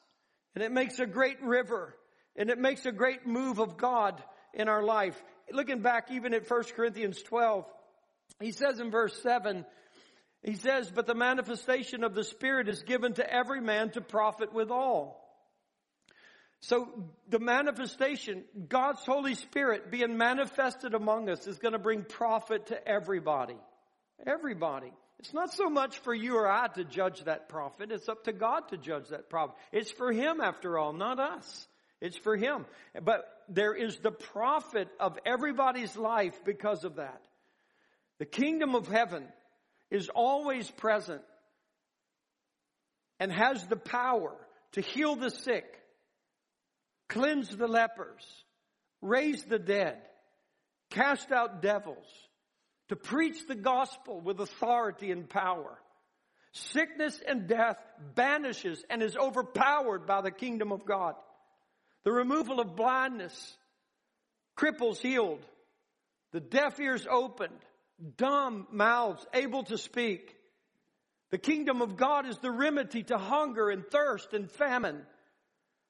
[0.55, 1.95] and it makes a great river
[2.35, 4.21] and it makes a great move of God
[4.53, 5.21] in our life.
[5.51, 7.65] Looking back even at 1 Corinthians 12,
[8.39, 9.65] he says in verse 7,
[10.43, 14.53] he says, but the manifestation of the Spirit is given to every man to profit
[14.53, 15.19] withal.
[16.61, 16.89] So
[17.29, 22.87] the manifestation, God's Holy Spirit being manifested among us is going to bring profit to
[22.87, 23.57] everybody.
[24.25, 24.91] Everybody.
[25.19, 27.91] It's not so much for you or I to judge that profit.
[27.91, 29.55] It's up to God to judge that profit.
[29.71, 31.67] It's for Him after all, not us.
[31.99, 32.65] It's for Him.
[33.03, 37.21] But there is the profit of everybody's life because of that.
[38.19, 39.25] The kingdom of heaven
[39.91, 41.21] is always present
[43.19, 44.35] and has the power
[44.73, 45.65] to heal the sick,
[47.07, 48.25] cleanse the lepers,
[49.01, 49.97] raise the dead,
[50.91, 52.05] cast out devils,
[52.89, 55.77] to preach the gospel with authority and power.
[56.51, 57.77] Sickness and death
[58.15, 61.13] banishes and is overpowered by the kingdom of God.
[62.03, 63.57] The removal of blindness,
[64.57, 65.45] cripples healed,
[66.31, 67.59] the deaf ears opened,
[68.17, 70.35] dumb mouths able to speak.
[71.31, 75.01] The kingdom of God is the remedy to hunger and thirst and famine.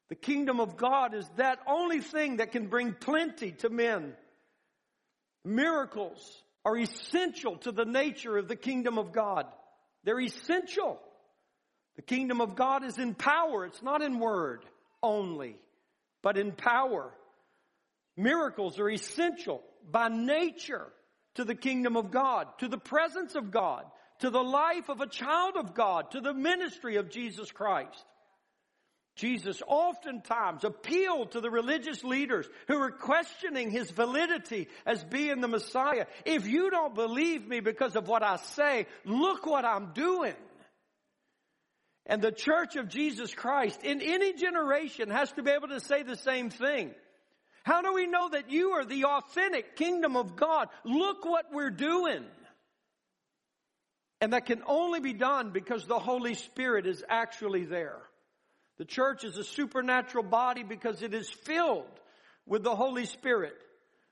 [0.10, 4.14] The kingdom of God is that only thing that can bring plenty to men.
[5.46, 9.46] Miracles are essential to the nature of the kingdom of God.
[10.04, 11.00] They're essential.
[11.96, 13.66] The kingdom of God is in power.
[13.66, 14.66] It's not in word
[15.02, 15.58] only,
[16.22, 17.14] but in power.
[18.18, 20.88] Miracles are essential by nature
[21.40, 23.86] to the kingdom of God, to the presence of God,
[24.20, 28.04] to the life of a child of God, to the ministry of Jesus Christ.
[29.16, 35.48] Jesus oftentimes appealed to the religious leaders who were questioning his validity as being the
[35.48, 36.08] Messiah.
[36.26, 40.36] If you don't believe me because of what I say, look what I'm doing.
[42.06, 46.04] And the church of Jesus Christ in any generation has to be able to say
[46.04, 46.92] the same thing.
[47.70, 50.70] How do we know that you are the authentic kingdom of God?
[50.84, 52.26] Look what we're doing.
[54.22, 58.00] And that can only be done because the Holy Spirit is actually there.
[58.80, 61.86] The church is a supernatural body because it is filled
[62.48, 63.54] with the Holy Spirit.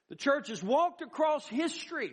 [0.09, 2.11] The church has walked across history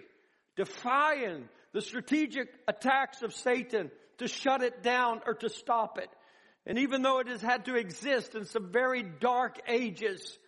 [0.57, 6.09] defying the strategic attacks of Satan to shut it down or to stop it.
[6.65, 10.39] And even though it has had to exist in some very dark ages,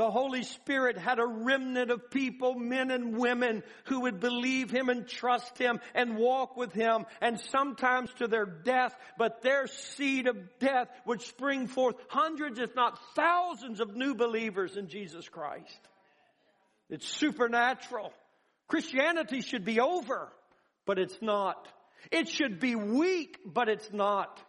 [0.00, 4.88] the Holy Spirit had a remnant of people, men and women, who would believe Him
[4.88, 10.26] and trust Him and walk with Him and sometimes to their death, but their seed
[10.26, 15.80] of death would spring forth hundreds if not thousands of new believers in Jesus Christ.
[16.88, 18.10] It's supernatural.
[18.68, 20.32] Christianity should be over,
[20.86, 21.68] but it's not.
[22.10, 24.42] It should be weak, but it's not.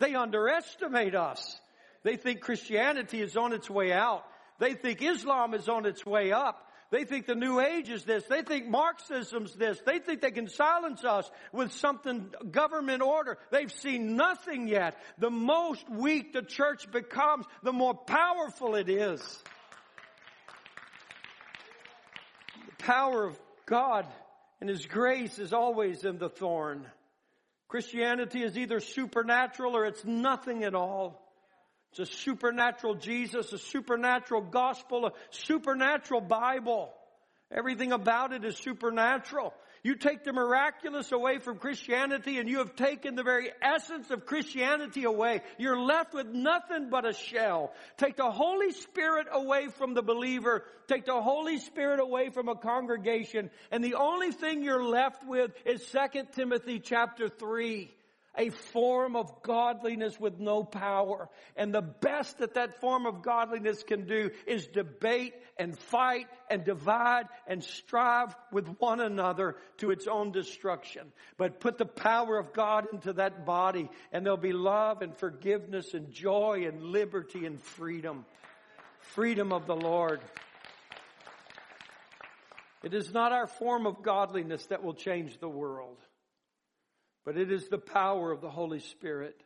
[0.00, 1.60] They underestimate us.
[2.02, 4.24] They think Christianity is on its way out.
[4.58, 6.62] They think Islam is on its way up.
[6.90, 8.24] They think the New Age is this.
[8.26, 9.80] They think Marxism's this.
[9.84, 13.38] They think they can silence us with something government order.
[13.50, 14.96] They've seen nothing yet.
[15.18, 19.20] The most weak the church becomes, the more powerful it is.
[22.78, 24.06] The power of God
[24.60, 26.86] and His grace is always in the thorn.
[27.66, 31.25] Christianity is either supernatural or it's nothing at all.
[31.98, 36.92] It's a supernatural Jesus, a supernatural gospel, a supernatural Bible.
[37.50, 39.54] Everything about it is supernatural.
[39.82, 44.26] You take the miraculous away from Christianity and you have taken the very essence of
[44.26, 45.40] Christianity away.
[45.58, 47.72] You're left with nothing but a shell.
[47.96, 50.64] Take the Holy Spirit away from the believer.
[50.88, 53.48] Take the Holy Spirit away from a congregation.
[53.70, 57.95] And the only thing you're left with is 2 Timothy chapter 3
[58.36, 61.28] a form of godliness with no power.
[61.56, 66.64] And the best that that form of godliness can do is debate and fight and
[66.64, 71.12] divide and strive with one another to its own destruction.
[71.36, 75.94] But put the power of God into that body and there'll be love and forgiveness
[75.94, 78.24] and joy and liberty and freedom.
[78.98, 80.20] Freedom of the Lord.
[82.82, 85.96] It is not our form of godliness that will change the world.
[87.26, 89.38] But it is the power of the Holy Spirit.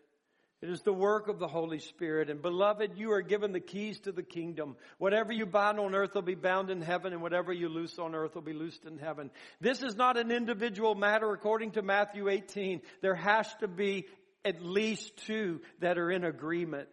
[0.60, 2.28] It is the work of the Holy Spirit.
[2.28, 4.76] And beloved, you are given the keys to the kingdom.
[4.98, 8.14] Whatever you bind on earth will be bound in heaven, and whatever you loose on
[8.14, 9.30] earth will be loosed in heaven.
[9.62, 12.82] This is not an individual matter according to Matthew 18.
[13.00, 14.06] There has to be
[14.44, 16.88] at least two that are in agreement.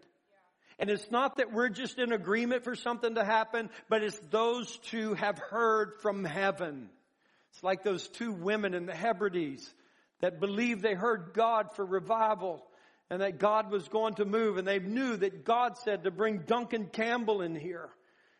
[0.79, 4.77] And it's not that we're just in agreement for something to happen, but it's those
[4.85, 6.89] two have heard from heaven.
[7.51, 9.73] It's like those two women in the Hebrides
[10.21, 12.65] that believed they heard God for revival
[13.09, 16.39] and that God was going to move and they knew that God said to bring
[16.39, 17.89] Duncan Campbell in here.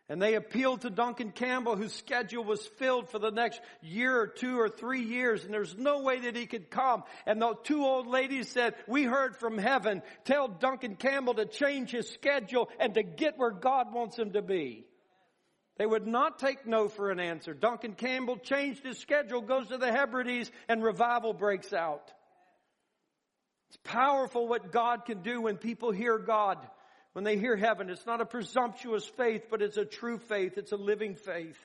[0.09, 4.27] And they appealed to Duncan Campbell whose schedule was filled for the next year or
[4.27, 7.03] two or three years and there's no way that he could come.
[7.25, 11.91] And the two old ladies said, we heard from heaven, tell Duncan Campbell to change
[11.91, 14.85] his schedule and to get where God wants him to be.
[15.77, 17.53] They would not take no for an answer.
[17.53, 22.11] Duncan Campbell changed his schedule, goes to the Hebrides, and revival breaks out.
[23.69, 26.57] It's powerful what God can do when people hear God,
[27.13, 27.89] when they hear heaven.
[27.89, 30.57] It's not a presumptuous faith, but it's a true faith.
[30.57, 31.57] It's a living faith.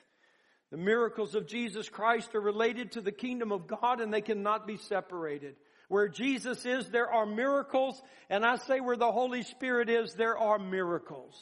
[0.69, 4.67] The miracles of Jesus Christ are related to the kingdom of God and they cannot
[4.67, 5.55] be separated.
[5.87, 10.37] Where Jesus is, there are miracles, and I say where the Holy Spirit is, there
[10.37, 11.35] are miracles.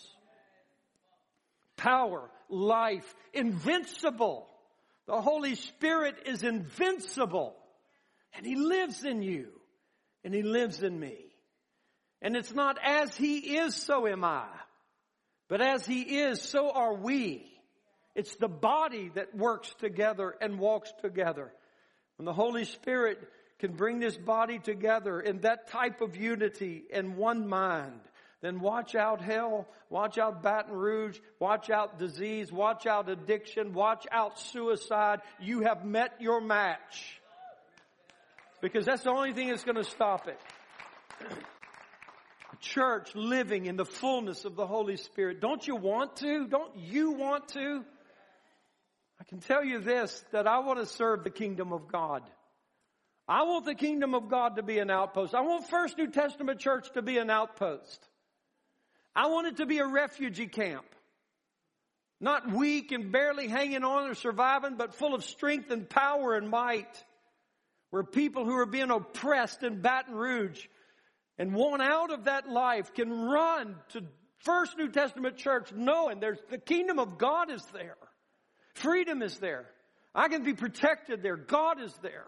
[1.81, 4.47] Power, life, invincible.
[5.07, 7.55] The Holy Spirit is invincible.
[8.35, 9.47] And He lives in you.
[10.23, 11.17] And He lives in me.
[12.21, 14.45] And it's not as He is, so am I.
[15.49, 17.51] But as He is, so are we.
[18.13, 21.51] It's the body that works together and walks together.
[22.17, 23.17] When the Holy Spirit
[23.57, 28.01] can bring this body together in that type of unity in one mind,
[28.41, 34.07] then watch out hell, watch out Baton Rouge, watch out disease, watch out addiction, watch
[34.11, 35.19] out suicide.
[35.39, 37.21] You have met your match.
[38.59, 40.39] Because that's the only thing that's going to stop it.
[41.21, 45.39] A church living in the fullness of the Holy Spirit.
[45.39, 46.47] Don't you want to?
[46.47, 47.83] Don't you want to?
[49.19, 52.23] I can tell you this, that I want to serve the kingdom of God.
[53.27, 55.35] I want the kingdom of God to be an outpost.
[55.35, 58.07] I want First New Testament Church to be an outpost.
[59.15, 60.85] I want it to be a refugee camp.
[62.19, 66.49] Not weak and barely hanging on or surviving, but full of strength and power and
[66.49, 67.03] might.
[67.89, 70.65] Where people who are being oppressed in Baton Rouge
[71.37, 74.03] and want out of that life can run to
[74.39, 77.97] First New Testament church knowing there's the kingdom of God is there.
[78.75, 79.65] Freedom is there.
[80.15, 81.37] I can be protected there.
[81.37, 82.27] God is there.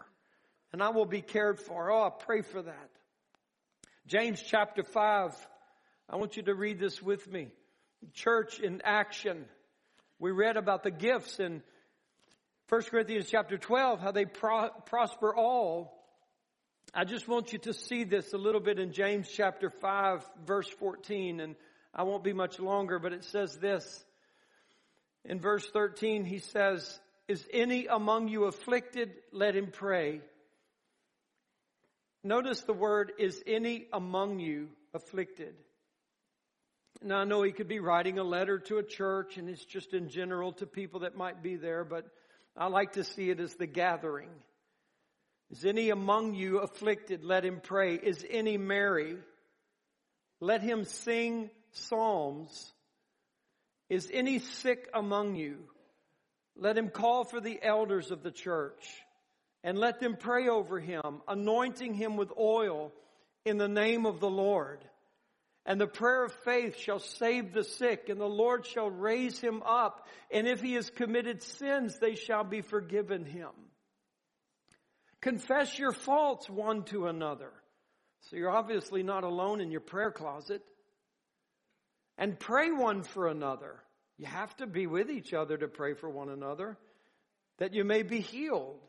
[0.73, 1.91] And I will be cared for.
[1.91, 2.89] Oh, I pray for that.
[4.07, 5.31] James chapter 5
[6.09, 7.47] I want you to read this with me.
[8.13, 9.45] Church in action.
[10.19, 11.63] We read about the gifts in
[12.69, 16.03] 1 Corinthians chapter 12, how they pro- prosper all.
[16.93, 20.69] I just want you to see this a little bit in James chapter 5 verse
[20.79, 21.55] 14 and
[21.93, 24.03] I won't be much longer, but it says this.
[25.25, 29.11] In verse 13, he says, is any among you afflicted?
[29.31, 30.21] Let him pray.
[32.23, 35.55] Notice the word, is any among you afflicted?
[37.01, 39.93] Now I know he could be writing a letter to a church and it's just
[39.93, 42.05] in general to people that might be there, but
[42.55, 44.29] I like to see it as the gathering.
[45.49, 47.23] Is any among you afflicted?
[47.23, 47.95] Let him pray.
[47.95, 49.17] Is any merry?
[50.39, 52.71] Let him sing psalms.
[53.89, 55.57] Is any sick among you?
[56.55, 58.83] Let him call for the elders of the church
[59.63, 62.91] and let them pray over him, anointing him with oil
[63.45, 64.83] in the name of the Lord.
[65.65, 69.63] And the prayer of faith shall save the sick, and the Lord shall raise him
[69.63, 70.07] up.
[70.29, 73.51] And if he has committed sins, they shall be forgiven him.
[75.21, 77.51] Confess your faults one to another.
[78.29, 80.61] So you're obviously not alone in your prayer closet.
[82.17, 83.79] And pray one for another.
[84.17, 86.77] You have to be with each other to pray for one another,
[87.57, 88.79] that you may be healed.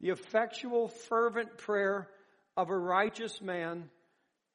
[0.00, 2.08] The effectual, fervent prayer
[2.56, 3.88] of a righteous man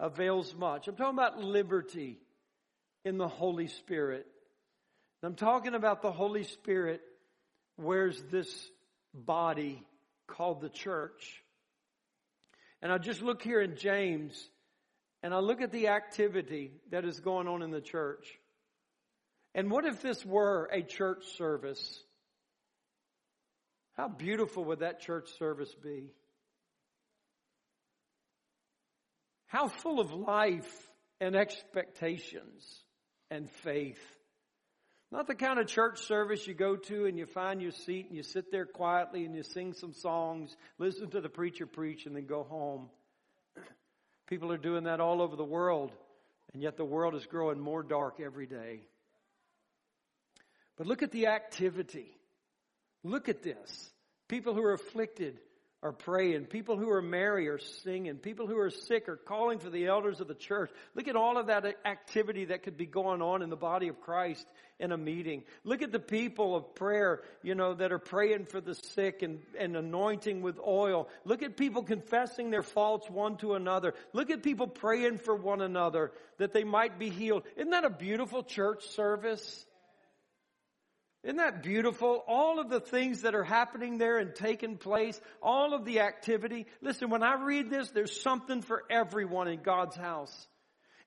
[0.04, 0.90] avails much.
[0.90, 2.20] I'm talking about liberty
[3.06, 4.28] in the Holy Spirit.
[5.24, 7.02] I'm talking about the Holy Spirit
[7.78, 8.70] wears this
[9.14, 9.82] body
[10.28, 11.42] called the church.
[12.82, 14.50] And I just look here in James
[15.24, 18.28] and I look at the activity that is going on in the church.
[19.56, 22.04] And what if this were a church service?
[23.96, 26.10] How beautiful would that church service be?
[29.54, 30.92] How full of life
[31.22, 32.66] and expectations
[33.30, 34.02] and faith.
[35.12, 38.18] Not the kind of church service you go to and you find your seat and
[38.18, 42.16] you sit there quietly and you sing some songs, listen to the preacher preach and
[42.16, 42.90] then go home.
[44.28, 45.92] People are doing that all over the world
[46.56, 48.80] and yet the world is growing more dark every day.
[50.78, 52.18] But look at the activity.
[53.04, 53.92] Look at this.
[54.28, 55.38] People who are afflicted
[55.84, 56.46] are praying.
[56.46, 58.16] People who are merry are singing.
[58.16, 60.72] People who are sick are calling for the elders of the church.
[60.96, 64.00] Look at all of that activity that could be going on in the body of
[64.00, 64.48] Christ
[64.80, 65.44] in a meeting.
[65.66, 69.40] Look at the people of prayer, you know, that are praying for the sick and,
[69.60, 71.10] and anointing with oil.
[71.26, 73.94] Look at people confessing their faults one to another.
[74.14, 77.44] Look at people praying for one another that they might be healed.
[77.58, 79.66] Isn't that a beautiful church service?
[81.24, 82.22] Isn't that beautiful?
[82.28, 86.66] All of the things that are happening there and taking place, all of the activity.
[86.82, 90.48] Listen, when I read this, there's something for everyone in God's house.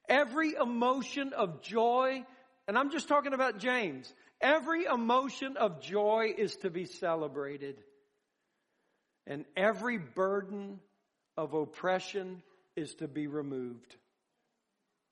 [0.09, 2.25] Every emotion of joy,
[2.67, 4.11] and I'm just talking about James,
[4.41, 7.77] every emotion of joy is to be celebrated.
[9.27, 10.81] And every burden
[11.37, 12.43] of oppression
[12.75, 13.97] is to be removed.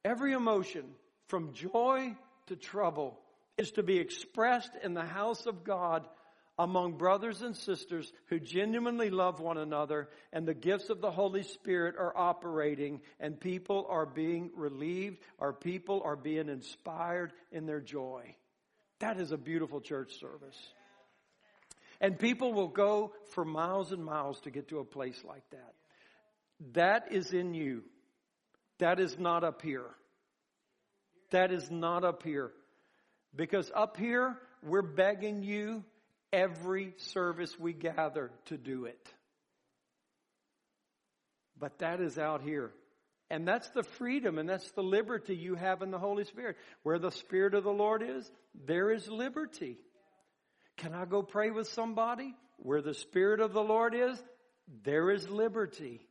[0.02, 0.84] Every emotion
[1.28, 2.14] from joy
[2.46, 3.18] to trouble
[3.56, 6.06] is to be expressed in the house of God
[6.58, 11.42] among brothers and sisters who genuinely love one another and the gifts of the Holy
[11.42, 17.80] Spirit are operating and people are being relieved or people are being inspired in their
[17.80, 18.34] joy.
[19.00, 20.58] That is a beautiful church service.
[22.00, 25.74] And people will go for miles and miles to get to a place like that.
[26.72, 27.82] That is in you.
[28.78, 29.90] That is not up here.
[31.30, 32.52] That is not up here.
[33.36, 35.84] Because up here, we're begging you
[36.32, 39.08] every service we gather to do it.
[41.58, 42.72] But that is out here.
[43.30, 46.56] And that's the freedom and that's the liberty you have in the Holy Spirit.
[46.82, 48.30] Where the Spirit of the Lord is,
[48.66, 49.78] there is liberty.
[50.76, 52.34] Can I go pray with somebody?
[52.58, 54.22] Where the Spirit of the Lord is,
[54.82, 56.06] there is liberty.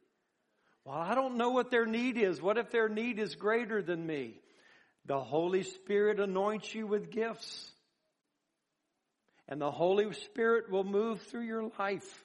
[0.85, 2.41] Well, I don't know what their need is.
[2.41, 4.35] What if their need is greater than me?
[5.05, 7.71] The Holy Spirit anoints you with gifts.
[9.47, 12.23] And the Holy Spirit will move through your life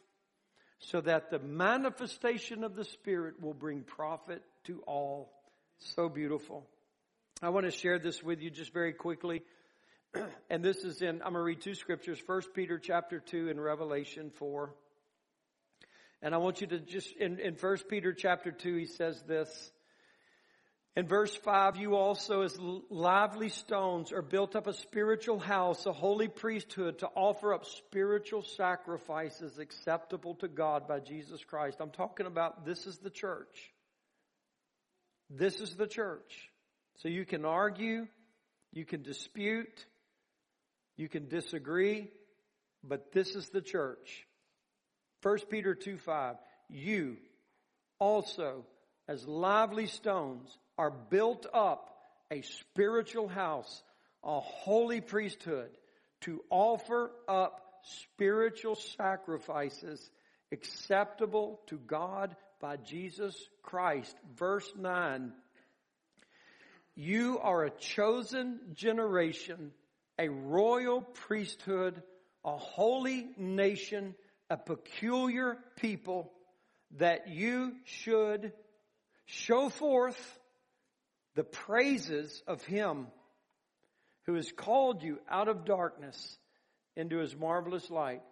[0.79, 5.33] so that the manifestation of the Spirit will bring profit to all.
[5.79, 6.67] So beautiful.
[7.43, 9.43] I want to share this with you just very quickly.
[10.51, 13.63] and this is in, I'm going to read two scriptures, 1 Peter chapter 2 and
[13.63, 14.73] Revelation 4.
[16.23, 19.73] And I want you to just, in, in 1 Peter chapter 2, he says this.
[20.97, 22.59] In verse 5, you also as
[22.91, 28.43] lively stones are built up a spiritual house, a holy priesthood to offer up spiritual
[28.43, 31.79] sacrifices acceptable to God by Jesus Christ.
[31.81, 33.73] I'm talking about this is the church.
[35.31, 36.51] This is the church.
[36.97, 38.09] So you can argue,
[38.73, 39.87] you can dispute,
[40.97, 42.09] you can disagree,
[42.83, 44.27] but this is the church.
[45.23, 46.37] 1 Peter 2 5.
[46.69, 47.19] You
[48.01, 48.65] also,
[49.07, 51.91] as lively stones, are built up
[52.31, 53.83] a spiritual house,
[54.23, 55.71] a holy priesthood,
[56.23, 60.11] to offer up spiritual sacrifices
[60.53, 64.17] acceptable to God by Jesus Christ.
[64.37, 65.33] Verse 9.
[66.95, 69.73] You are a chosen generation,
[70.19, 72.03] a royal priesthood,
[72.45, 74.15] a holy nation,
[74.51, 76.33] a peculiar people,
[76.99, 78.53] that you should
[79.27, 80.39] show forth
[81.39, 83.07] the praises of Him
[84.27, 86.37] who has called you out of darkness
[86.97, 88.23] into His marvelous light.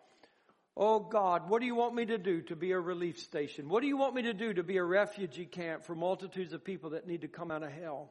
[0.77, 3.69] Oh God, what do you want me to do to be a relief station?
[3.69, 6.65] What do you want me to do to be a refugee camp for multitudes of
[6.65, 8.11] people that need to come out of hell?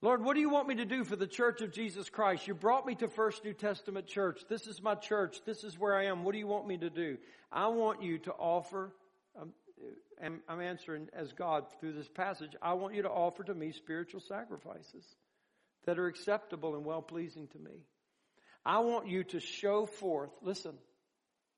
[0.00, 2.48] Lord, what do you want me to do for the church of Jesus Christ?
[2.48, 4.40] You brought me to First New Testament church.
[4.48, 5.42] This is my church.
[5.44, 6.24] This is where I am.
[6.24, 7.18] What do you want me to do?
[7.52, 8.94] I want you to offer,
[10.20, 13.72] and I'm answering as God through this passage, I want you to offer to me
[13.72, 15.04] spiritual sacrifices
[15.86, 17.84] that are acceptable and well pleasing to me.
[18.64, 20.74] I want you to show forth, listen,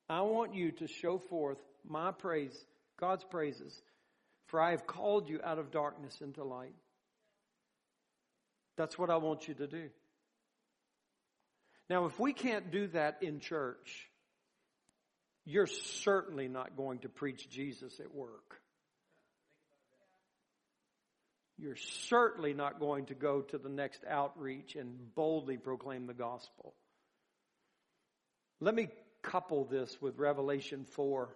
[0.09, 2.55] I want you to show forth my praise,
[2.99, 3.81] God's praises,
[4.47, 6.75] for I have called you out of darkness into light.
[8.77, 9.89] That's what I want you to do.
[11.89, 14.09] Now, if we can't do that in church,
[15.45, 18.61] you're certainly not going to preach Jesus at work.
[21.57, 26.73] You're certainly not going to go to the next outreach and boldly proclaim the gospel.
[28.59, 28.87] Let me
[29.21, 31.29] couple this with Revelation 4.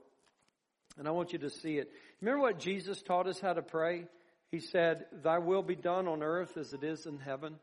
[0.98, 1.92] And I want you to see it.
[2.22, 4.06] Remember what Jesus taught us how to pray?
[4.50, 7.56] He said, Thy will be done on earth as it is in heaven.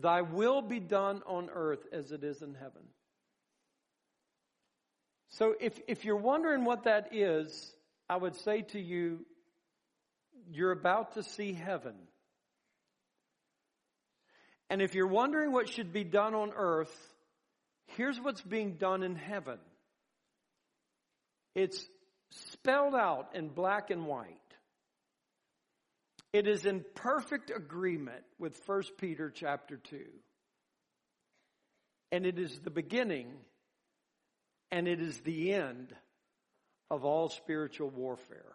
[0.00, 2.82] Thy will be done on earth as it is in heaven.
[5.38, 7.72] So if, if you're wondering what that is,
[8.08, 9.24] I would say to you,
[10.50, 11.94] you're about to see heaven.
[14.68, 16.94] And if you're wondering what should be done on earth,
[17.88, 19.58] Here's what's being done in heaven.
[21.54, 21.86] It's
[22.30, 24.28] spelled out in black and white.
[26.32, 30.04] It is in perfect agreement with 1 Peter chapter 2.
[32.10, 33.34] And it is the beginning
[34.70, 35.94] and it is the end
[36.90, 38.54] of all spiritual warfare.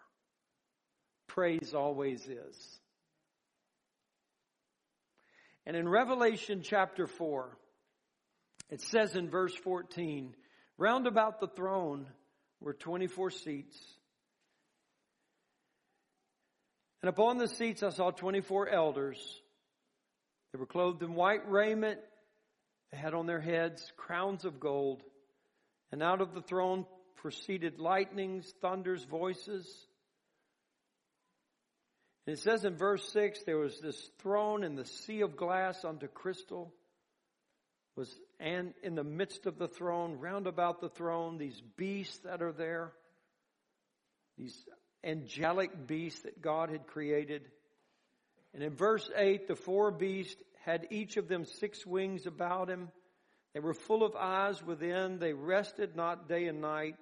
[1.27, 2.79] Praise always is.
[5.65, 7.55] And in Revelation chapter 4,
[8.69, 10.33] it says in verse 14,
[10.77, 12.07] round about the throne
[12.59, 13.77] were 24 seats.
[17.01, 19.17] And upon the seats I saw 24 elders.
[20.51, 21.99] They were clothed in white raiment.
[22.91, 25.03] They had on their heads crowns of gold.
[25.91, 26.85] And out of the throne
[27.17, 29.67] proceeded lightnings, thunders, voices.
[32.27, 35.83] And it says in verse 6 there was this throne in the sea of glass
[35.83, 36.73] unto crystal
[37.99, 38.09] was
[38.39, 42.53] and in the midst of the throne, round about the throne, these beasts that are
[42.53, 42.93] there,
[44.37, 44.55] these
[45.03, 47.41] angelic beasts that God had created.
[48.53, 52.89] And in verse 8, the four beasts had each of them six wings about him.
[53.53, 55.19] They were full of eyes within.
[55.19, 56.95] They rested not day and night,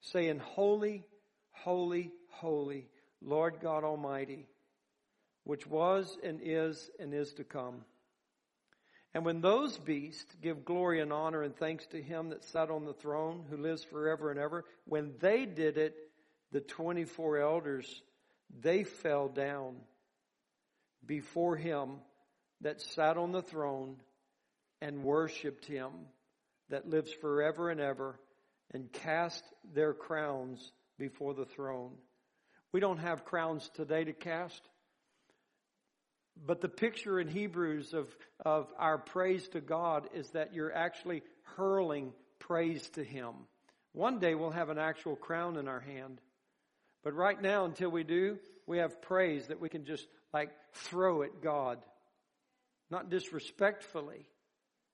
[0.00, 1.04] saying, Holy,
[1.52, 2.88] holy, holy,
[3.22, 4.46] Lord God Almighty,
[5.44, 7.84] which was and is and is to come.
[9.14, 12.84] And when those beasts give glory and honor and thanks to him that sat on
[12.84, 15.96] the throne, who lives forever and ever, when they did it,
[16.52, 18.02] the 24 elders,
[18.60, 19.76] they fell down
[21.04, 21.96] before him
[22.60, 23.96] that sat on the throne
[24.80, 25.90] and worshiped him
[26.70, 28.18] that lives forever and ever
[28.72, 29.42] and cast
[29.74, 31.92] their crowns before the throne.
[32.72, 34.60] We don't have crowns today to cast.
[36.46, 38.14] But the picture in Hebrews of,
[38.44, 41.22] of our praise to God is that you're actually
[41.56, 43.34] hurling praise to Him.
[43.92, 46.20] One day we'll have an actual crown in our hand.
[47.02, 51.22] But right now, until we do, we have praise that we can just like throw
[51.22, 51.78] at God.
[52.90, 54.26] Not disrespectfully,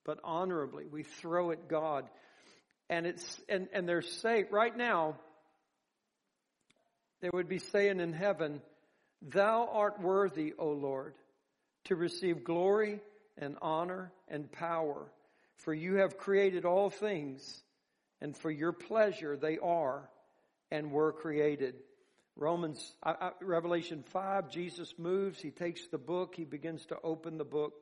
[0.05, 0.86] but honorably.
[0.90, 2.09] We throw at God.
[2.88, 5.16] And it's, and, and they're saying, right now,
[7.20, 8.61] they would be saying in heaven,
[9.22, 11.14] Thou art worthy, O Lord,
[11.84, 13.00] to receive glory
[13.38, 15.11] and honor and power.
[15.57, 17.62] For you have created all things,
[18.20, 20.11] and for your pleasure they are
[20.70, 21.76] and were created.
[22.36, 22.94] Romans,
[23.40, 27.74] Revelation 5, Jesus moves, he takes the book, he begins to open the book,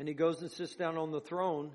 [0.00, 1.70] and he goes and sits down on the throne.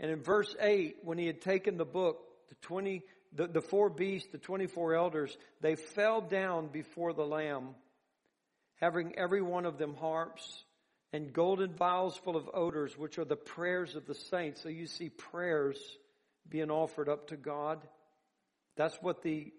[0.00, 2.16] And in verse 8, when he had taken the book,
[2.48, 3.02] the 20,
[3.34, 7.74] the, the four beasts, the 24 elders, they fell down before the Lamb,
[8.80, 10.64] having every one of them harps
[11.12, 14.62] and golden vials full of odors, which are the prayers of the saints.
[14.62, 15.76] So you see prayers
[16.48, 17.86] being offered up to God.
[18.78, 19.52] That's what the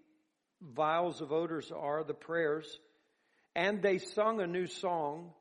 [0.59, 2.65] vials of odors are, the prayers.
[3.55, 5.33] And they sung a new song,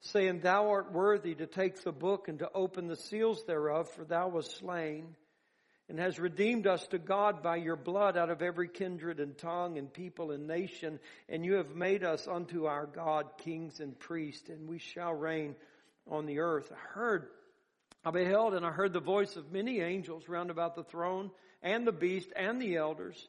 [0.00, 4.04] saying, Thou art worthy to take the book and to open the seals thereof, for
[4.04, 5.16] thou wast slain
[5.88, 9.78] and has redeemed us to God by your blood out of every kindred and tongue
[9.78, 10.98] and people and nation.
[11.28, 15.54] And you have made us unto our God kings and priests, and we shall reign
[16.10, 16.72] on the earth.
[16.72, 17.28] I heard,
[18.04, 21.30] I beheld and I heard the voice of many angels round about the throne
[21.62, 23.28] and the beast and the elders.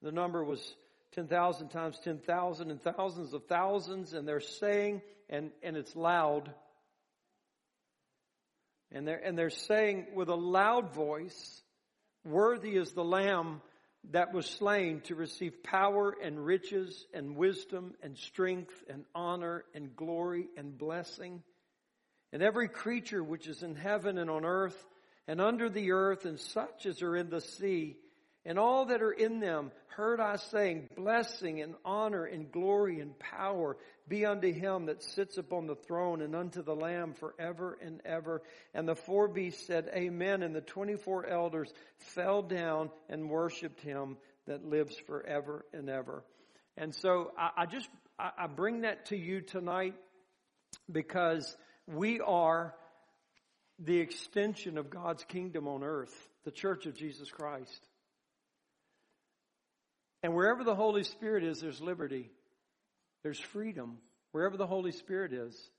[0.00, 0.74] The number was
[1.12, 6.52] 10,000 times 10,000 and thousands of thousands, and they're saying, and, and it's loud,
[8.90, 11.62] and they're, and they're saying with a loud voice,
[12.24, 13.60] Worthy is the Lamb
[14.10, 19.94] that was slain to receive power and riches and wisdom and strength and honor and
[19.94, 21.42] glory and blessing.
[22.32, 24.76] And every creature which is in heaven and on earth
[25.26, 27.96] and under the earth and such as are in the sea
[28.48, 33.16] and all that are in them heard I saying, blessing and honor and glory and
[33.18, 33.76] power
[34.08, 38.40] be unto him that sits upon the throne and unto the Lamb forever and ever.
[38.72, 40.42] And the four beasts said, Amen.
[40.42, 46.24] And the 24 elders fell down and worshiped him that lives forever and ever.
[46.78, 49.94] And so I, I just, I, I bring that to you tonight
[50.90, 51.54] because
[51.86, 52.74] we are
[53.78, 57.87] the extension of God's kingdom on earth, the church of Jesus Christ.
[60.22, 62.30] And wherever the Holy Spirit is, there's liberty.
[63.22, 63.98] There's freedom.
[64.32, 65.70] Wherever the Holy Spirit is.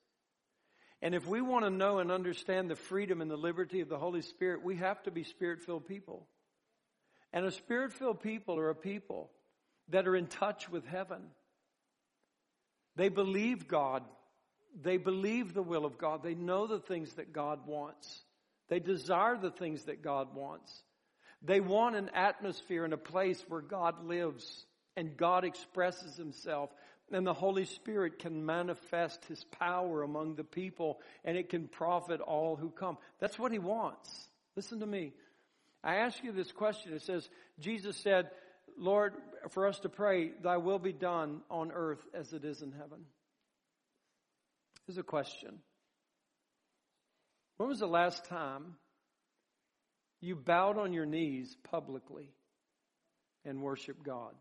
[1.02, 3.98] And if we want to know and understand the freedom and the liberty of the
[3.98, 6.28] Holy Spirit, we have to be spirit filled people.
[7.32, 9.30] And a spirit filled people are a people
[9.90, 11.22] that are in touch with heaven.
[12.96, 14.04] They believe God.
[14.82, 16.22] They believe the will of God.
[16.22, 18.24] They know the things that God wants.
[18.68, 20.84] They desire the things that God wants.
[21.42, 24.66] They want an atmosphere and a place where God lives
[24.96, 26.70] and God expresses himself
[27.12, 32.22] and the Holy Spirit can manifest his power among the people and it can profit
[32.22, 32.98] all who come.
[33.20, 34.30] That's what he wants.
[34.56, 35.14] Listen to me.
[35.84, 36.94] I ask you this question.
[36.94, 37.28] It says,
[37.60, 38.30] Jesus said,
[38.78, 39.14] Lord,
[39.50, 43.06] for us to pray, thy will be done on earth as it is in heaven.
[44.86, 45.60] Here's a question.
[47.58, 48.76] When was the last time
[50.22, 52.30] you bowed on your knees publicly
[53.46, 54.34] and worshiped God.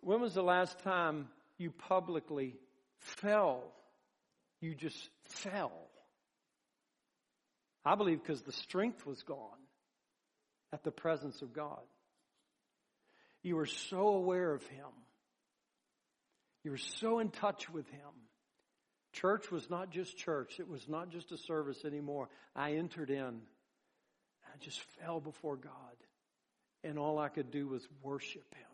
[0.00, 1.28] When was the last time
[1.58, 2.54] you publicly
[2.98, 3.62] fell?
[4.60, 5.72] You just fell.
[7.84, 9.58] I believe because the strength was gone
[10.72, 11.82] at the presence of God.
[13.42, 14.86] You were so aware of Him
[16.68, 18.12] you were so in touch with Him.
[19.14, 20.60] Church was not just church.
[20.60, 22.28] It was not just a service anymore.
[22.54, 23.40] I entered in.
[24.44, 25.72] I just fell before God.
[26.84, 28.66] And all I could do was worship Him.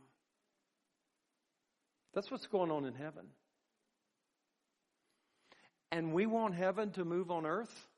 [2.15, 3.27] That's what's going on in heaven.
[5.93, 7.89] And we want heaven to move on earth.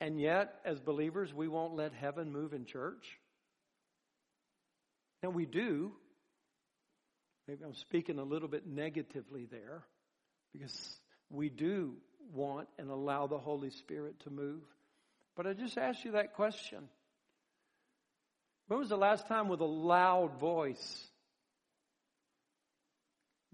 [0.00, 3.18] And yet, as believers, we won't let heaven move in church.
[5.24, 5.90] And we do,
[7.46, 9.82] Maybe I'm speaking a little bit negatively there
[10.52, 10.98] because
[11.30, 11.94] we do
[12.32, 14.62] want and allow the Holy Spirit to move.
[15.36, 16.88] But I just asked you that question.
[18.68, 21.06] When was the last time with a loud voice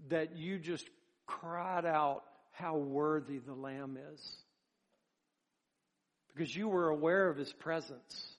[0.07, 0.89] that you just
[1.25, 4.37] cried out how worthy the Lamb is?
[6.33, 8.37] Because you were aware of His presence.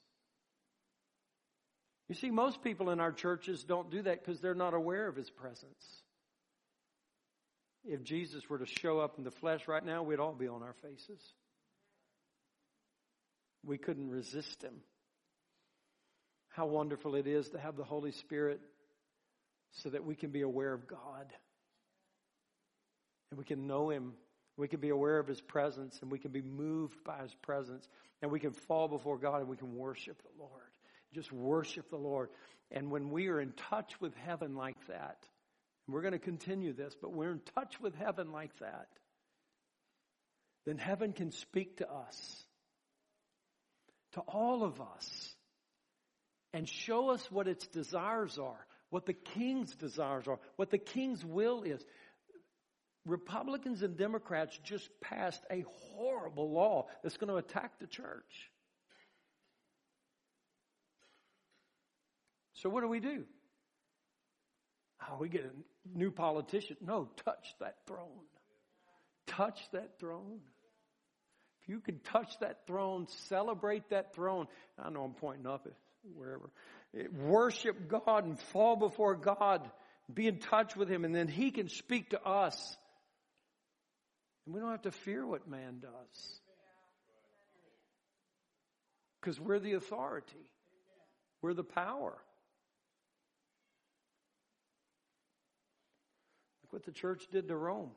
[2.09, 5.17] You see, most people in our churches don't do that because they're not aware of
[5.17, 6.03] His presence.
[7.85, 10.63] If Jesus were to show up in the flesh right now, we'd all be on
[10.63, 11.21] our faces.
[13.65, 14.75] We couldn't resist Him.
[16.49, 18.61] How wonderful it is to have the Holy Spirit
[19.73, 21.33] so that we can be aware of God.
[23.31, 24.13] And we can know Him.
[24.59, 27.89] We can be aware of His presence and we can be moved by His presence.
[28.21, 30.72] And we can fall before God and we can worship the Lord.
[31.15, 32.31] Just worship the Lord.
[32.71, 35.19] And when we are in touch with heaven like that,
[35.89, 38.89] we're going to continue this, but we're in touch with heaven like that,
[40.65, 42.45] then heaven can speak to us,
[44.13, 45.35] to all of us,
[46.55, 51.25] and show us what its desires are, what the king's desires are, what the king's
[51.25, 51.85] will is.
[53.05, 55.65] Republicans and Democrats just passed a
[55.97, 58.52] horrible law that's going to attack the church.
[62.63, 63.25] So what do we do?
[65.03, 66.77] Oh, we get a new politician.
[66.81, 68.23] No, touch that throne.
[69.27, 70.39] Touch that throne.
[71.63, 74.47] If you can touch that throne, celebrate that throne.
[74.79, 75.67] I know I'm pointing up
[76.15, 76.51] wherever.
[76.97, 79.69] Eh, worship God and fall before God.
[80.13, 82.77] Be in touch with Him, and then He can speak to us.
[84.47, 86.41] And we don't have to fear what man does.
[89.21, 90.47] Because we're the authority,
[91.41, 92.17] we're the power.
[96.73, 97.91] What the church did to Rome.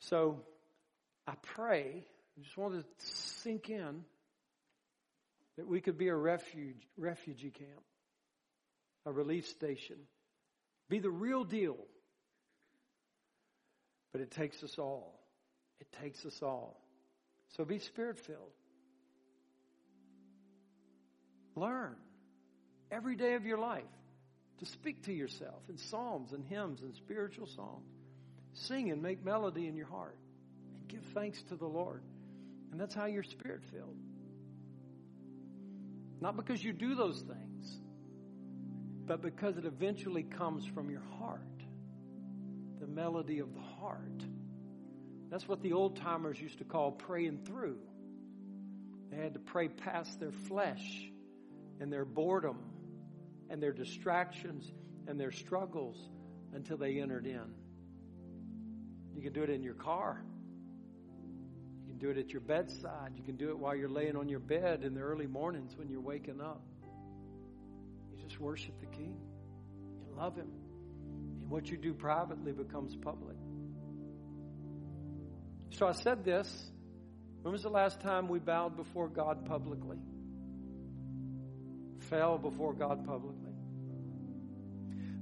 [0.00, 0.42] So
[1.26, 2.04] I pray,
[2.38, 4.04] I just want to sink in
[5.56, 7.82] that we could be a refuge, refugee camp,
[9.06, 9.96] a relief station,
[10.90, 11.78] be the real deal.
[14.12, 15.18] But it takes us all.
[15.80, 16.82] It takes us all.
[17.56, 18.52] So be spirit filled.
[21.54, 21.96] Learn
[22.90, 23.84] every day of your life
[24.58, 27.86] to speak to yourself in psalms and hymns and spiritual songs.
[28.54, 30.16] Sing and make melody in your heart
[30.74, 32.02] and give thanks to the Lord.
[32.72, 33.96] And that's how you're spirit filled.
[36.20, 37.78] Not because you do those things,
[39.06, 41.40] but because it eventually comes from your heart.
[42.80, 44.22] The melody of the heart.
[45.30, 47.78] That's what the old timers used to call praying through.
[49.10, 51.10] They had to pray past their flesh
[51.80, 52.58] and their boredom
[53.50, 54.72] and their distractions
[55.06, 56.10] and their struggles
[56.52, 57.52] until they entered in.
[59.14, 60.22] You can do it in your car.
[61.82, 63.12] You can do it at your bedside.
[63.16, 65.88] You can do it while you're laying on your bed in the early mornings when
[65.88, 66.62] you're waking up.
[68.12, 69.16] You just worship the King.
[70.06, 70.50] You love Him.
[71.40, 73.36] And what you do privately becomes public.
[75.70, 76.70] So I said this.
[77.42, 79.98] When was the last time we bowed before God publicly?
[82.08, 83.52] Fell before God publicly?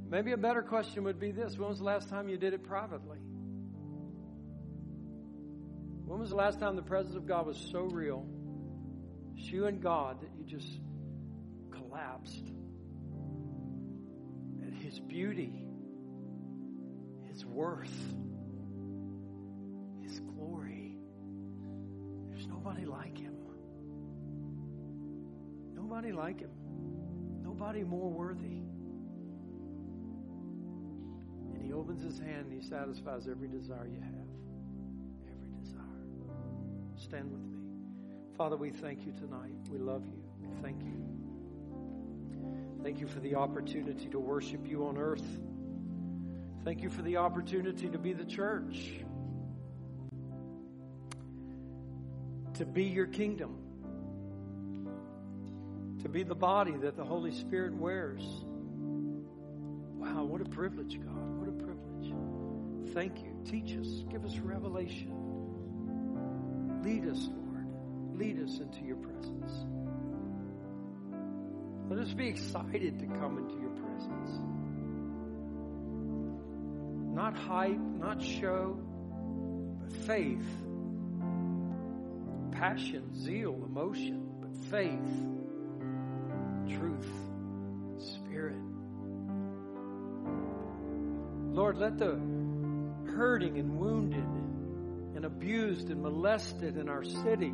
[0.09, 2.63] Maybe a better question would be this When was the last time you did it
[2.65, 3.19] privately?
[6.05, 8.27] When was the last time the presence of God was so real,
[9.37, 10.79] it's you and God, that you just
[11.71, 12.45] collapsed
[14.67, 15.65] at His beauty,
[17.31, 17.97] His worth,
[20.03, 20.97] His glory?
[22.29, 23.35] There's nobody like Him.
[25.75, 26.51] Nobody like Him.
[27.65, 28.61] Nobody more worthy.
[31.55, 34.29] And He opens His hand and He satisfies every desire you have.
[35.33, 35.81] Every desire.
[36.99, 37.57] Stand with me.
[38.37, 39.57] Father, we thank you tonight.
[39.71, 40.23] We love you.
[40.43, 40.93] We thank you.
[42.83, 45.25] Thank you for the opportunity to worship you on earth.
[46.65, 48.93] Thank you for the opportunity to be the church,
[52.53, 53.64] to be your kingdom,
[56.05, 58.23] to be the body that the Holy Spirit wears.
[59.97, 61.39] Wow, what a privilege, God.
[61.39, 62.13] What a privilege.
[62.95, 63.35] Thank you.
[63.47, 65.11] Teach us, give us revelation.
[66.85, 67.67] Lead us, Lord.
[68.19, 69.51] Lead us into your presence.
[71.89, 74.31] Let us be excited to come into your presence.
[77.15, 78.79] Not hype, not show,
[79.81, 80.45] but faith,
[82.53, 85.34] passion, zeal, emotion, but faith,
[86.69, 87.09] truth,
[87.99, 88.57] spirit.
[91.53, 92.19] Lord, let the
[93.17, 94.27] hurting and wounded
[95.15, 97.53] and abused and molested in our city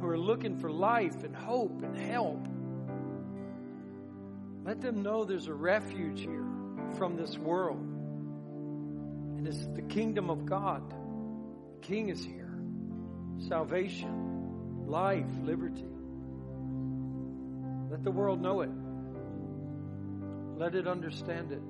[0.00, 2.46] who are looking for life and hope and help.
[4.64, 6.46] Let them know there's a refuge here
[6.96, 7.80] from this world.
[9.38, 10.82] And it's the kingdom of God.
[10.90, 12.58] The King is here.
[13.48, 15.86] Salvation, life, liberty.
[17.98, 18.70] Let the world know it.
[20.56, 21.60] Let it understand it.